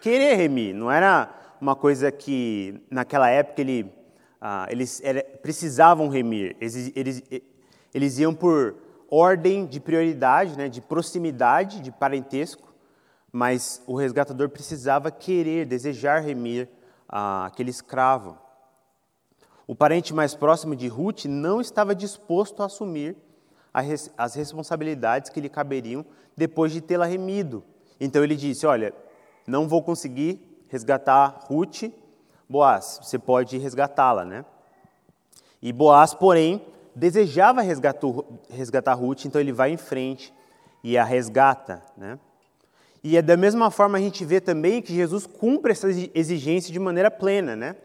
querer 0.00 0.36
remir, 0.36 0.74
não 0.74 0.90
era 0.90 1.28
uma 1.60 1.74
coisa 1.74 2.12
que 2.12 2.80
naquela 2.90 3.28
época 3.28 3.60
ele, 3.60 3.92
ah, 4.40 4.66
eles 4.70 5.00
era, 5.02 5.22
precisavam 5.42 6.08
remir, 6.08 6.56
eles, 6.60 6.92
eles, 6.94 7.22
eles 7.92 8.18
iam 8.18 8.34
por 8.34 8.76
ordem 9.10 9.66
de 9.66 9.80
prioridade, 9.80 10.56
né, 10.56 10.68
de 10.68 10.80
proximidade, 10.80 11.80
de 11.80 11.90
parentesco, 11.90 12.72
mas 13.32 13.82
o 13.86 13.96
resgatador 13.96 14.48
precisava 14.48 15.10
querer, 15.10 15.66
desejar 15.66 16.20
remir 16.20 16.68
aquele 17.08 17.70
escravo. 17.70 18.38
O 19.66 19.74
parente 19.74 20.12
mais 20.12 20.34
próximo 20.34 20.76
de 20.76 20.88
Ruth 20.88 21.24
não 21.24 21.60
estava 21.60 21.94
disposto 21.94 22.62
a 22.62 22.66
assumir 22.66 23.16
as 23.72 24.34
responsabilidades 24.34 25.30
que 25.30 25.40
lhe 25.40 25.48
caberiam 25.48 26.04
depois 26.36 26.72
de 26.72 26.80
tê-la 26.80 27.06
remido. 27.06 27.64
Então 27.98 28.22
ele 28.22 28.36
disse: 28.36 28.66
Olha, 28.66 28.94
não 29.46 29.68
vou 29.68 29.82
conseguir 29.82 30.64
resgatar 30.68 31.44
Ruth, 31.46 31.84
Boaz, 32.48 33.00
você 33.02 33.18
pode 33.18 33.56
resgatá-la, 33.58 34.24
né? 34.24 34.44
E 35.62 35.72
Boaz, 35.72 36.12
porém, 36.14 36.64
desejava 36.94 37.62
resgatar 37.62 38.94
Ruth, 38.94 39.24
então 39.24 39.40
ele 39.40 39.52
vai 39.52 39.70
em 39.70 39.76
frente 39.76 40.32
e 40.82 40.98
a 40.98 41.04
resgata. 41.04 41.82
Né? 41.96 42.18
E 43.06 43.18
é 43.18 43.22
da 43.22 43.36
mesma 43.36 43.70
forma 43.70 43.98
a 43.98 44.00
gente 44.00 44.24
vê 44.24 44.40
também 44.40 44.80
que 44.80 44.94
Jesus 44.94 45.26
cumpre 45.26 45.72
essa 45.72 45.88
exigência 46.14 46.72
de 46.72 46.78
maneira 46.78 47.10
plena. 47.10 47.54
Né? 47.54 47.76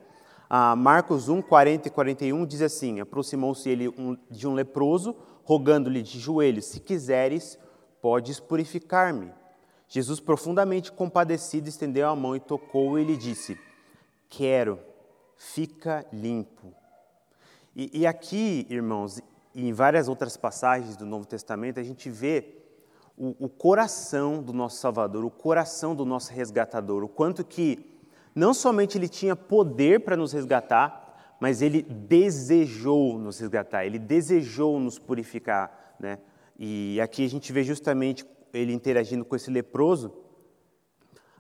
Ah, 0.49 0.77
Marcos 0.77 1.27
1, 1.27 1.41
40 1.41 1.89
e 1.89 1.91
41 1.91 2.45
diz 2.45 2.62
assim: 2.62 3.01
Aproximou-se 3.01 3.69
ele 3.69 3.93
de 4.32 4.47
um 4.47 4.53
leproso, 4.53 5.13
rogando-lhe 5.43 6.01
de 6.01 6.17
joelhos: 6.17 6.67
Se 6.67 6.79
quiseres, 6.79 7.60
podes 8.01 8.39
purificar-me. 8.39 9.29
Jesus, 9.89 10.21
profundamente 10.21 10.89
compadecido, 10.89 11.67
estendeu 11.67 12.08
a 12.08 12.15
mão 12.15 12.34
e 12.34 12.39
tocou 12.39 12.97
e 12.97 13.03
lhe 13.03 13.17
disse: 13.17 13.60
Quero, 14.29 14.79
fica 15.36 16.05
limpo. 16.13 16.73
E, 17.75 17.99
e 17.99 18.08
aqui, 18.08 18.65
irmãos, 18.69 19.21
e 19.53 19.67
em 19.67 19.73
várias 19.73 20.08
outras 20.08 20.38
passagens 20.38 20.95
do 20.95 21.05
Novo 21.05 21.25
Testamento, 21.25 21.77
a 21.77 21.84
gente 21.84 22.10
vê 22.10 22.58
o, 23.19 23.36
o 23.38 23.49
coração 23.49 24.41
do 24.41 24.53
nosso 24.53 24.77
Salvador, 24.77 25.25
o 25.25 25.29
coração 25.29 25.93
do 25.93 26.05
nosso 26.05 26.32
resgatador, 26.32 27.03
o 27.03 27.10
quanto 27.10 27.43
que 27.43 27.86
não 28.34 28.53
somente 28.53 28.97
ele 28.97 29.10
tinha 29.10 29.36
poder 29.36 30.05
para 30.05 30.15
nos 30.15 30.32
resgatar, 30.32 31.36
mas 31.39 31.62
ele 31.62 31.82
desejou 31.82 33.19
nos 33.19 33.38
resgatar, 33.38 33.86
ele 33.86 33.99
desejou 33.99 34.79
nos 34.79 34.97
purificar. 34.97 35.95
Né? 35.99 36.19
E 36.58 36.99
aqui 37.01 37.25
a 37.25 37.29
gente 37.29 37.51
vê 37.51 37.62
justamente 37.62 38.25
ele 38.53 38.71
interagindo 38.73 39.25
com 39.25 39.36
esse 39.36 39.51
leproso. 39.51 40.13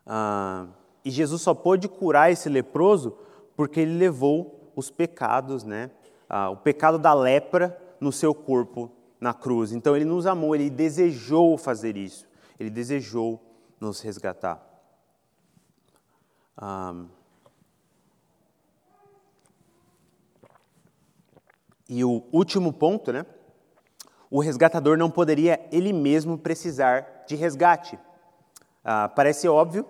Ah, 0.05 0.67
e 1.03 1.09
Jesus 1.09 1.41
só 1.41 1.53
pôde 1.53 1.87
curar 1.87 2.29
esse 2.29 2.49
leproso 2.49 3.17
porque 3.55 3.79
ele 3.79 3.97
levou 3.97 4.71
os 4.75 4.89
pecados, 4.91 5.63
né? 5.63 5.91
Ah, 6.29 6.49
o 6.49 6.57
pecado 6.57 6.99
da 6.99 7.13
lepra 7.13 7.77
no 7.99 8.11
seu 8.11 8.33
corpo 8.33 8.91
na 9.19 9.33
cruz. 9.33 9.71
Então 9.71 9.95
ele 9.95 10.05
nos 10.05 10.25
amou, 10.25 10.55
ele 10.55 10.69
desejou 10.69 11.57
fazer 11.57 11.97
isso, 11.97 12.27
ele 12.59 12.69
desejou 12.69 13.41
nos 13.79 14.01
resgatar. 14.01 14.65
Ah, 16.57 17.05
e 21.87 22.03
o 22.03 22.23
último 22.31 22.71
ponto, 22.71 23.11
né? 23.11 23.25
O 24.29 24.39
resgatador 24.39 24.97
não 24.97 25.09
poderia 25.09 25.59
ele 25.71 25.91
mesmo 25.91 26.37
precisar 26.37 27.23
de 27.27 27.35
resgate. 27.35 27.97
Ah, 28.83 29.09
parece 29.09 29.47
óbvio, 29.47 29.85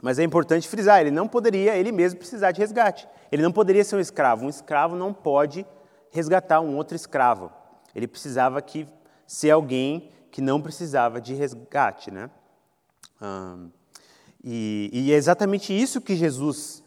mas 0.00 0.18
é 0.18 0.24
importante 0.24 0.68
frisar: 0.68 1.00
ele 1.00 1.10
não 1.10 1.28
poderia 1.28 1.76
ele 1.76 1.92
mesmo 1.92 2.18
precisar 2.18 2.52
de 2.52 2.60
resgate. 2.60 3.06
Ele 3.30 3.42
não 3.42 3.52
poderia 3.52 3.84
ser 3.84 3.96
um 3.96 4.00
escravo. 4.00 4.46
Um 4.46 4.48
escravo 4.48 4.96
não 4.96 5.12
pode 5.12 5.66
resgatar 6.10 6.60
um 6.60 6.76
outro 6.76 6.96
escravo. 6.96 7.52
Ele 7.94 8.06
precisava 8.06 8.60
que 8.62 8.86
ser 9.26 9.50
alguém 9.50 10.10
que 10.30 10.40
não 10.40 10.60
precisava 10.60 11.20
de 11.20 11.34
resgate, 11.34 12.10
né? 12.10 12.30
Ah, 13.20 13.58
e, 14.42 14.90
e, 14.92 15.12
é 15.12 15.16
exatamente 15.16 15.72
isso 15.72 16.00
que 16.00 16.16
Jesus 16.16 16.82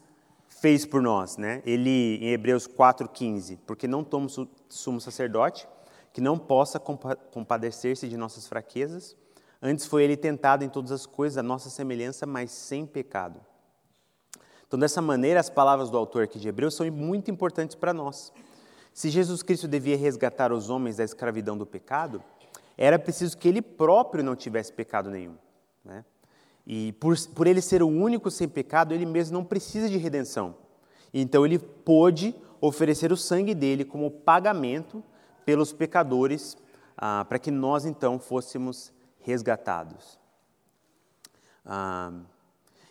fez 0.48 0.84
por 0.84 1.00
nós, 1.00 1.36
né? 1.36 1.62
Ele 1.64 2.18
em 2.20 2.30
Hebreus 2.30 2.66
4:15, 2.66 3.58
porque 3.66 3.86
não 3.86 4.02
tomamos 4.02 4.38
sumo 4.68 5.00
sacerdote 5.00 5.68
que 6.12 6.20
não 6.20 6.38
possa 6.38 6.78
compadecer-se 6.78 8.08
de 8.08 8.16
nossas 8.16 8.46
fraquezas. 8.46 9.16
Antes 9.60 9.84
foi 9.84 10.04
ele 10.04 10.16
tentado 10.16 10.64
em 10.64 10.68
todas 10.68 10.92
as 10.92 11.06
coisas, 11.06 11.36
a 11.36 11.42
nossa 11.42 11.68
semelhança, 11.68 12.24
mas 12.24 12.52
sem 12.52 12.86
pecado. 12.86 13.40
Então, 14.66 14.78
dessa 14.78 15.02
maneira, 15.02 15.40
as 15.40 15.50
palavras 15.50 15.90
do 15.90 15.96
autor 15.96 16.24
aqui 16.24 16.38
de 16.38 16.48
Hebreus 16.48 16.74
são 16.74 16.88
muito 16.90 17.30
importantes 17.30 17.74
para 17.74 17.92
nós. 17.92 18.32
Se 18.94 19.10
Jesus 19.10 19.42
Cristo 19.42 19.66
devia 19.66 19.96
resgatar 19.96 20.52
os 20.52 20.70
homens 20.70 20.98
da 20.98 21.04
escravidão 21.04 21.58
do 21.58 21.66
pecado, 21.66 22.22
era 22.78 22.96
preciso 22.96 23.36
que 23.36 23.48
ele 23.48 23.60
próprio 23.60 24.22
não 24.22 24.36
tivesse 24.36 24.72
pecado 24.72 25.10
nenhum. 25.10 25.34
Né? 25.84 26.04
E 26.64 26.92
por, 26.92 27.16
por 27.34 27.48
ele 27.48 27.60
ser 27.60 27.82
o 27.82 27.88
único 27.88 28.30
sem 28.30 28.48
pecado, 28.48 28.94
ele 28.94 29.04
mesmo 29.04 29.36
não 29.36 29.44
precisa 29.44 29.90
de 29.90 29.98
redenção. 29.98 30.54
Então, 31.12 31.44
ele 31.44 31.58
pôde 31.58 32.36
oferecer 32.60 33.12
o 33.12 33.16
sangue 33.16 33.52
dele 33.52 33.84
como 33.84 34.08
pagamento 34.10 35.02
pelos 35.44 35.72
pecadores, 35.72 36.56
ah, 36.96 37.26
para 37.28 37.40
que 37.40 37.50
nós 37.50 37.84
então 37.84 38.20
fôssemos 38.20 38.92
resgatados. 39.20 40.20
Ah, 41.66 42.12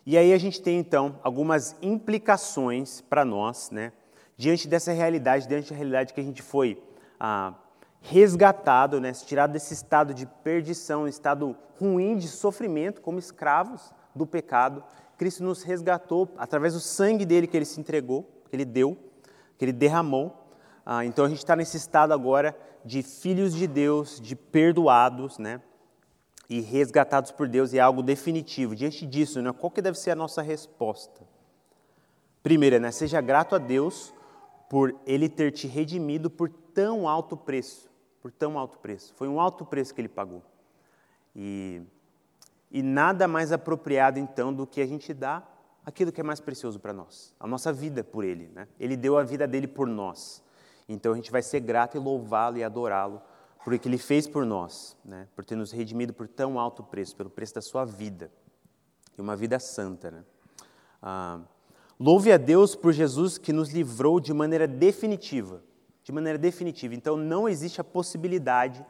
e 0.05 0.17
aí 0.17 0.33
a 0.33 0.37
gente 0.37 0.61
tem 0.61 0.79
então 0.79 1.17
algumas 1.23 1.77
implicações 1.81 2.99
para 2.99 3.23
nós, 3.23 3.71
né, 3.71 3.93
diante 4.37 4.67
dessa 4.67 4.91
realidade, 4.91 5.47
diante 5.47 5.69
da 5.71 5.75
realidade 5.75 6.13
que 6.13 6.19
a 6.19 6.23
gente 6.23 6.41
foi 6.41 6.81
ah, 7.19 7.53
resgatado, 8.01 8.99
né, 8.99 9.11
tirado 9.13 9.53
desse 9.53 9.73
estado 9.73 10.13
de 10.13 10.25
perdição, 10.25 11.07
estado 11.07 11.55
ruim 11.79 12.17
de 12.17 12.27
sofrimento, 12.27 13.01
como 13.01 13.19
escravos 13.19 13.93
do 14.13 14.25
pecado. 14.25 14.83
Cristo 15.17 15.43
nos 15.43 15.63
resgatou 15.63 16.29
através 16.37 16.73
do 16.73 16.79
sangue 16.79 17.25
dele 17.25 17.47
que 17.47 17.55
ele 17.55 17.65
se 17.65 17.79
entregou, 17.79 18.23
que 18.49 18.55
ele 18.55 18.65
deu, 18.65 18.97
que 19.57 19.65
ele 19.65 19.71
derramou. 19.71 20.47
Ah, 20.85 21.05
então 21.05 21.25
a 21.25 21.29
gente 21.29 21.37
está 21.37 21.55
nesse 21.55 21.77
estado 21.77 22.13
agora 22.13 22.55
de 22.83 23.01
filhos 23.01 23.53
de 23.53 23.67
Deus, 23.67 24.19
de 24.19 24.35
perdoados, 24.35 25.37
né? 25.37 25.61
E 26.49 26.59
resgatados 26.59 27.31
por 27.31 27.47
Deus 27.47 27.73
é 27.73 27.79
algo 27.79 28.03
definitivo. 28.03 28.75
Diante 28.75 29.05
disso, 29.05 29.41
né, 29.41 29.53
qual 29.53 29.71
que 29.71 29.81
deve 29.81 29.97
ser 29.97 30.11
a 30.11 30.15
nossa 30.15 30.41
resposta? 30.41 31.21
Primeira, 32.43 32.79
né, 32.79 32.91
seja 32.91 33.21
grato 33.21 33.55
a 33.55 33.57
Deus 33.57 34.12
por 34.73 34.99
Ele 35.05 35.29
ter 35.29 35.51
te 35.51 35.67
redimido 35.67 36.31
por 36.31 36.49
tão 36.49 37.07
alto 37.07 37.37
preço, 37.37 37.91
por 38.19 38.31
tão 38.31 38.57
alto 38.57 38.79
preço. 38.79 39.13
Foi 39.13 39.27
um 39.27 39.39
alto 39.39 39.63
preço 39.63 39.93
que 39.93 40.01
Ele 40.01 40.09
pagou. 40.09 40.41
E, 41.35 41.83
e 42.71 42.81
nada 42.81 43.27
mais 43.27 43.51
apropriado 43.51 44.17
então 44.17 44.51
do 44.51 44.65
que 44.65 44.81
a 44.81 44.87
gente 44.87 45.13
dá 45.13 45.43
aquilo 45.85 46.11
que 46.11 46.19
é 46.19 46.23
mais 46.23 46.39
precioso 46.39 46.79
para 46.79 46.91
nós, 46.91 47.35
a 47.39 47.45
nossa 47.45 47.71
vida 47.71 48.03
por 48.03 48.23
Ele. 48.23 48.49
Né? 48.51 48.67
Ele 48.79 48.97
deu 48.97 49.15
a 49.15 49.23
vida 49.23 49.47
dele 49.47 49.67
por 49.67 49.85
nós. 49.85 50.43
Então 50.89 51.13
a 51.13 51.15
gente 51.15 51.29
vai 51.29 51.43
ser 51.43 51.59
grato 51.59 51.95
e 51.95 51.99
louvá-lo 51.99 52.57
e 52.57 52.63
adorá-lo 52.63 53.21
por 53.63 53.75
o 53.75 53.79
que 53.79 53.87
ele 53.87 53.99
fez 53.99 54.27
por 54.27 54.43
nós, 54.43 54.97
né? 55.05 55.27
por 55.35 55.45
ter 55.45 55.55
nos 55.55 55.71
redimido 55.71 56.13
por 56.15 56.27
tão 56.27 56.59
alto 56.59 56.81
preço, 56.81 57.15
pelo 57.15 57.29
preço 57.29 57.53
da 57.53 57.61
sua 57.61 57.85
vida, 57.85 58.31
e 59.15 59.21
uma 59.21 59.35
vida 59.35 59.59
santa. 59.59 60.09
Né? 60.09 60.23
Ah, 60.99 61.41
louve 62.03 62.33
a 62.33 62.37
Deus 62.37 62.75
por 62.75 62.91
Jesus 62.91 63.37
que 63.37 63.53
nos 63.53 63.69
livrou 63.69 64.19
de 64.19 64.33
maneira 64.33 64.67
definitiva, 64.67 65.63
de 66.03 66.11
maneira 66.11 66.37
definitiva. 66.37 66.93
Então 66.93 67.15
não 67.15 67.47
existe 67.47 67.79
a 67.79 67.83
possibilidade 67.83 68.85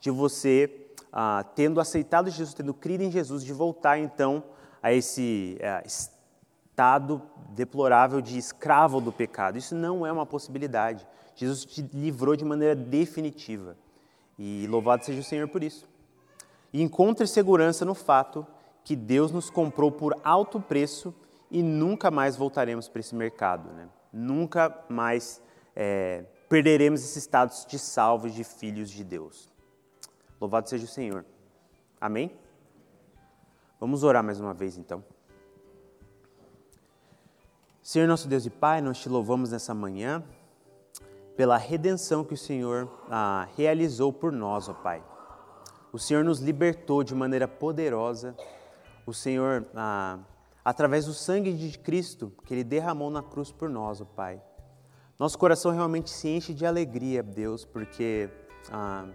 de 0.00 0.12
você, 0.12 0.70
ah, 1.12 1.44
tendo 1.56 1.80
aceitado 1.80 2.30
Jesus, 2.30 2.54
tendo 2.54 2.72
crido 2.72 3.02
em 3.02 3.10
Jesus, 3.10 3.44
de 3.44 3.52
voltar 3.52 3.98
então 3.98 4.44
a 4.80 4.92
esse 4.92 5.56
é, 5.58 5.82
estado 5.84 7.20
deplorável 7.48 8.20
de 8.20 8.38
escravo 8.38 9.00
do 9.00 9.10
pecado. 9.10 9.58
Isso 9.58 9.74
não 9.74 10.06
é 10.06 10.12
uma 10.12 10.24
possibilidade. 10.24 11.04
Jesus 11.34 11.64
te 11.64 11.82
livrou 11.92 12.36
de 12.36 12.44
maneira 12.44 12.76
definitiva. 12.76 13.76
E 14.38 14.68
louvado 14.68 15.04
seja 15.04 15.20
o 15.20 15.24
Senhor 15.24 15.48
por 15.48 15.64
isso. 15.64 15.84
E 16.72 16.80
encontre 16.80 17.26
segurança 17.26 17.84
no 17.84 17.94
fato 17.94 18.46
que 18.84 18.94
Deus 18.94 19.32
nos 19.32 19.50
comprou 19.50 19.90
por 19.90 20.16
alto 20.22 20.60
preço 20.60 21.12
e 21.52 21.62
nunca 21.62 22.10
mais 22.10 22.34
voltaremos 22.34 22.88
para 22.88 23.00
esse 23.00 23.14
mercado. 23.14 23.70
Né? 23.74 23.86
Nunca 24.10 24.84
mais 24.88 25.40
é, 25.76 26.24
perderemos 26.48 27.04
esse 27.04 27.20
status 27.20 27.66
de 27.66 27.78
salvos, 27.78 28.32
de 28.34 28.42
filhos 28.42 28.90
de 28.90 29.04
Deus. 29.04 29.52
Louvado 30.40 30.68
seja 30.68 30.86
o 30.86 30.88
Senhor. 30.88 31.26
Amém? 32.00 32.34
Vamos 33.78 34.02
orar 34.02 34.24
mais 34.24 34.40
uma 34.40 34.54
vez 34.54 34.78
então. 34.78 35.04
Senhor 37.82 38.08
nosso 38.08 38.26
Deus 38.28 38.46
e 38.46 38.50
Pai, 38.50 38.80
nós 38.80 38.98
te 38.98 39.08
louvamos 39.08 39.50
nessa 39.50 39.74
manhã 39.74 40.24
pela 41.36 41.58
redenção 41.58 42.24
que 42.24 42.32
o 42.32 42.36
Senhor 42.36 42.88
ah, 43.10 43.46
realizou 43.56 44.12
por 44.12 44.32
nós, 44.32 44.68
ó 44.68 44.72
Pai. 44.72 45.04
O 45.92 45.98
Senhor 45.98 46.24
nos 46.24 46.38
libertou 46.38 47.04
de 47.04 47.14
maneira 47.14 47.46
poderosa. 47.46 48.34
O 49.04 49.12
Senhor, 49.12 49.66
ah, 49.74 50.18
através 50.64 51.06
do 51.06 51.14
sangue 51.14 51.52
de 51.52 51.78
Cristo 51.78 52.32
que 52.44 52.54
Ele 52.54 52.64
derramou 52.64 53.10
na 53.10 53.22
cruz 53.22 53.50
por 53.50 53.68
nós, 53.68 54.00
ó 54.00 54.04
Pai. 54.04 54.40
Nosso 55.18 55.38
coração 55.38 55.70
realmente 55.70 56.10
se 56.10 56.28
enche 56.28 56.52
de 56.52 56.66
alegria, 56.66 57.22
Deus, 57.22 57.64
porque 57.64 58.28
ah, 58.70 59.06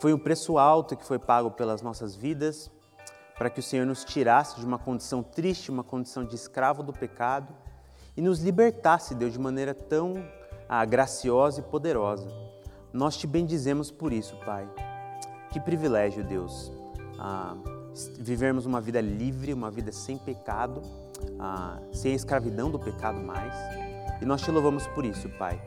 foi 0.00 0.12
um 0.12 0.18
preço 0.18 0.58
alto 0.58 0.96
que 0.96 1.04
foi 1.04 1.18
pago 1.18 1.50
pelas 1.50 1.82
nossas 1.82 2.14
vidas, 2.14 2.70
para 3.36 3.50
que 3.50 3.60
o 3.60 3.62
Senhor 3.62 3.84
nos 3.84 4.04
tirasse 4.04 4.58
de 4.60 4.64
uma 4.64 4.78
condição 4.78 5.22
triste, 5.22 5.70
uma 5.70 5.84
condição 5.84 6.24
de 6.24 6.34
escravo 6.34 6.82
do 6.82 6.92
pecado, 6.92 7.54
e 8.16 8.22
nos 8.22 8.40
libertasse, 8.40 9.14
Deus, 9.14 9.32
de 9.32 9.38
maneira 9.38 9.74
tão 9.74 10.14
ah, 10.68 10.84
graciosa 10.84 11.60
e 11.60 11.62
poderosa. 11.62 12.28
Nós 12.92 13.16
te 13.16 13.26
bendizemos 13.26 13.90
por 13.90 14.12
isso, 14.12 14.36
Pai. 14.46 14.68
Que 15.50 15.60
privilégio, 15.60 16.24
Deus, 16.24 16.72
ah, 17.18 17.56
vivermos 18.18 18.66
uma 18.66 18.80
vida 18.80 19.00
livre, 19.00 19.52
uma 19.52 19.70
vida 19.70 19.92
sem 19.92 20.18
pecado, 20.18 20.82
ah, 21.38 21.78
sem 21.92 22.12
a 22.12 22.14
escravidão 22.14 22.70
do 22.70 22.78
pecado 22.78 23.20
mais. 23.20 23.54
E 24.20 24.24
nós 24.24 24.42
te 24.42 24.50
louvamos 24.50 24.86
por 24.88 25.04
isso, 25.04 25.28
Pai. 25.30 25.60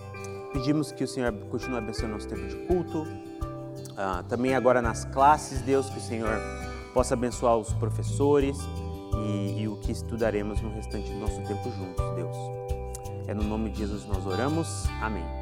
Pedimos 0.54 0.92
que 0.92 1.04
o 1.04 1.08
Senhor 1.08 1.32
continue 1.50 1.78
abençoando 1.78 2.13
nosso 2.13 2.28
tempo 2.28 2.48
de 2.48 2.56
culto. 2.68 3.06
Ah, 3.96 4.24
também 4.28 4.56
agora 4.56 4.82
nas 4.82 5.06
classes, 5.06 5.62
Deus, 5.62 5.90
que 5.90 5.98
o 5.98 6.02
Senhor 6.02 6.40
possa 6.94 7.13
abençoar 7.13 7.58
os 7.58 7.74
professores 7.74 8.58
e, 9.26 9.62
e 9.62 9.68
o 9.68 9.78
que 9.78 9.92
estudaremos 9.92 10.62
no 10.62 10.72
restante 10.72 11.12
do 11.12 11.20
nosso 11.20 11.42
tempo 11.42 11.70
juntos, 11.72 12.16
Deus. 12.16 12.38
É 13.28 13.34
no 13.34 13.44
nome 13.44 13.70
de 13.70 13.80
Jesus 13.80 14.06
nós 14.06 14.26
oramos. 14.26 14.86
Amém. 15.02 15.37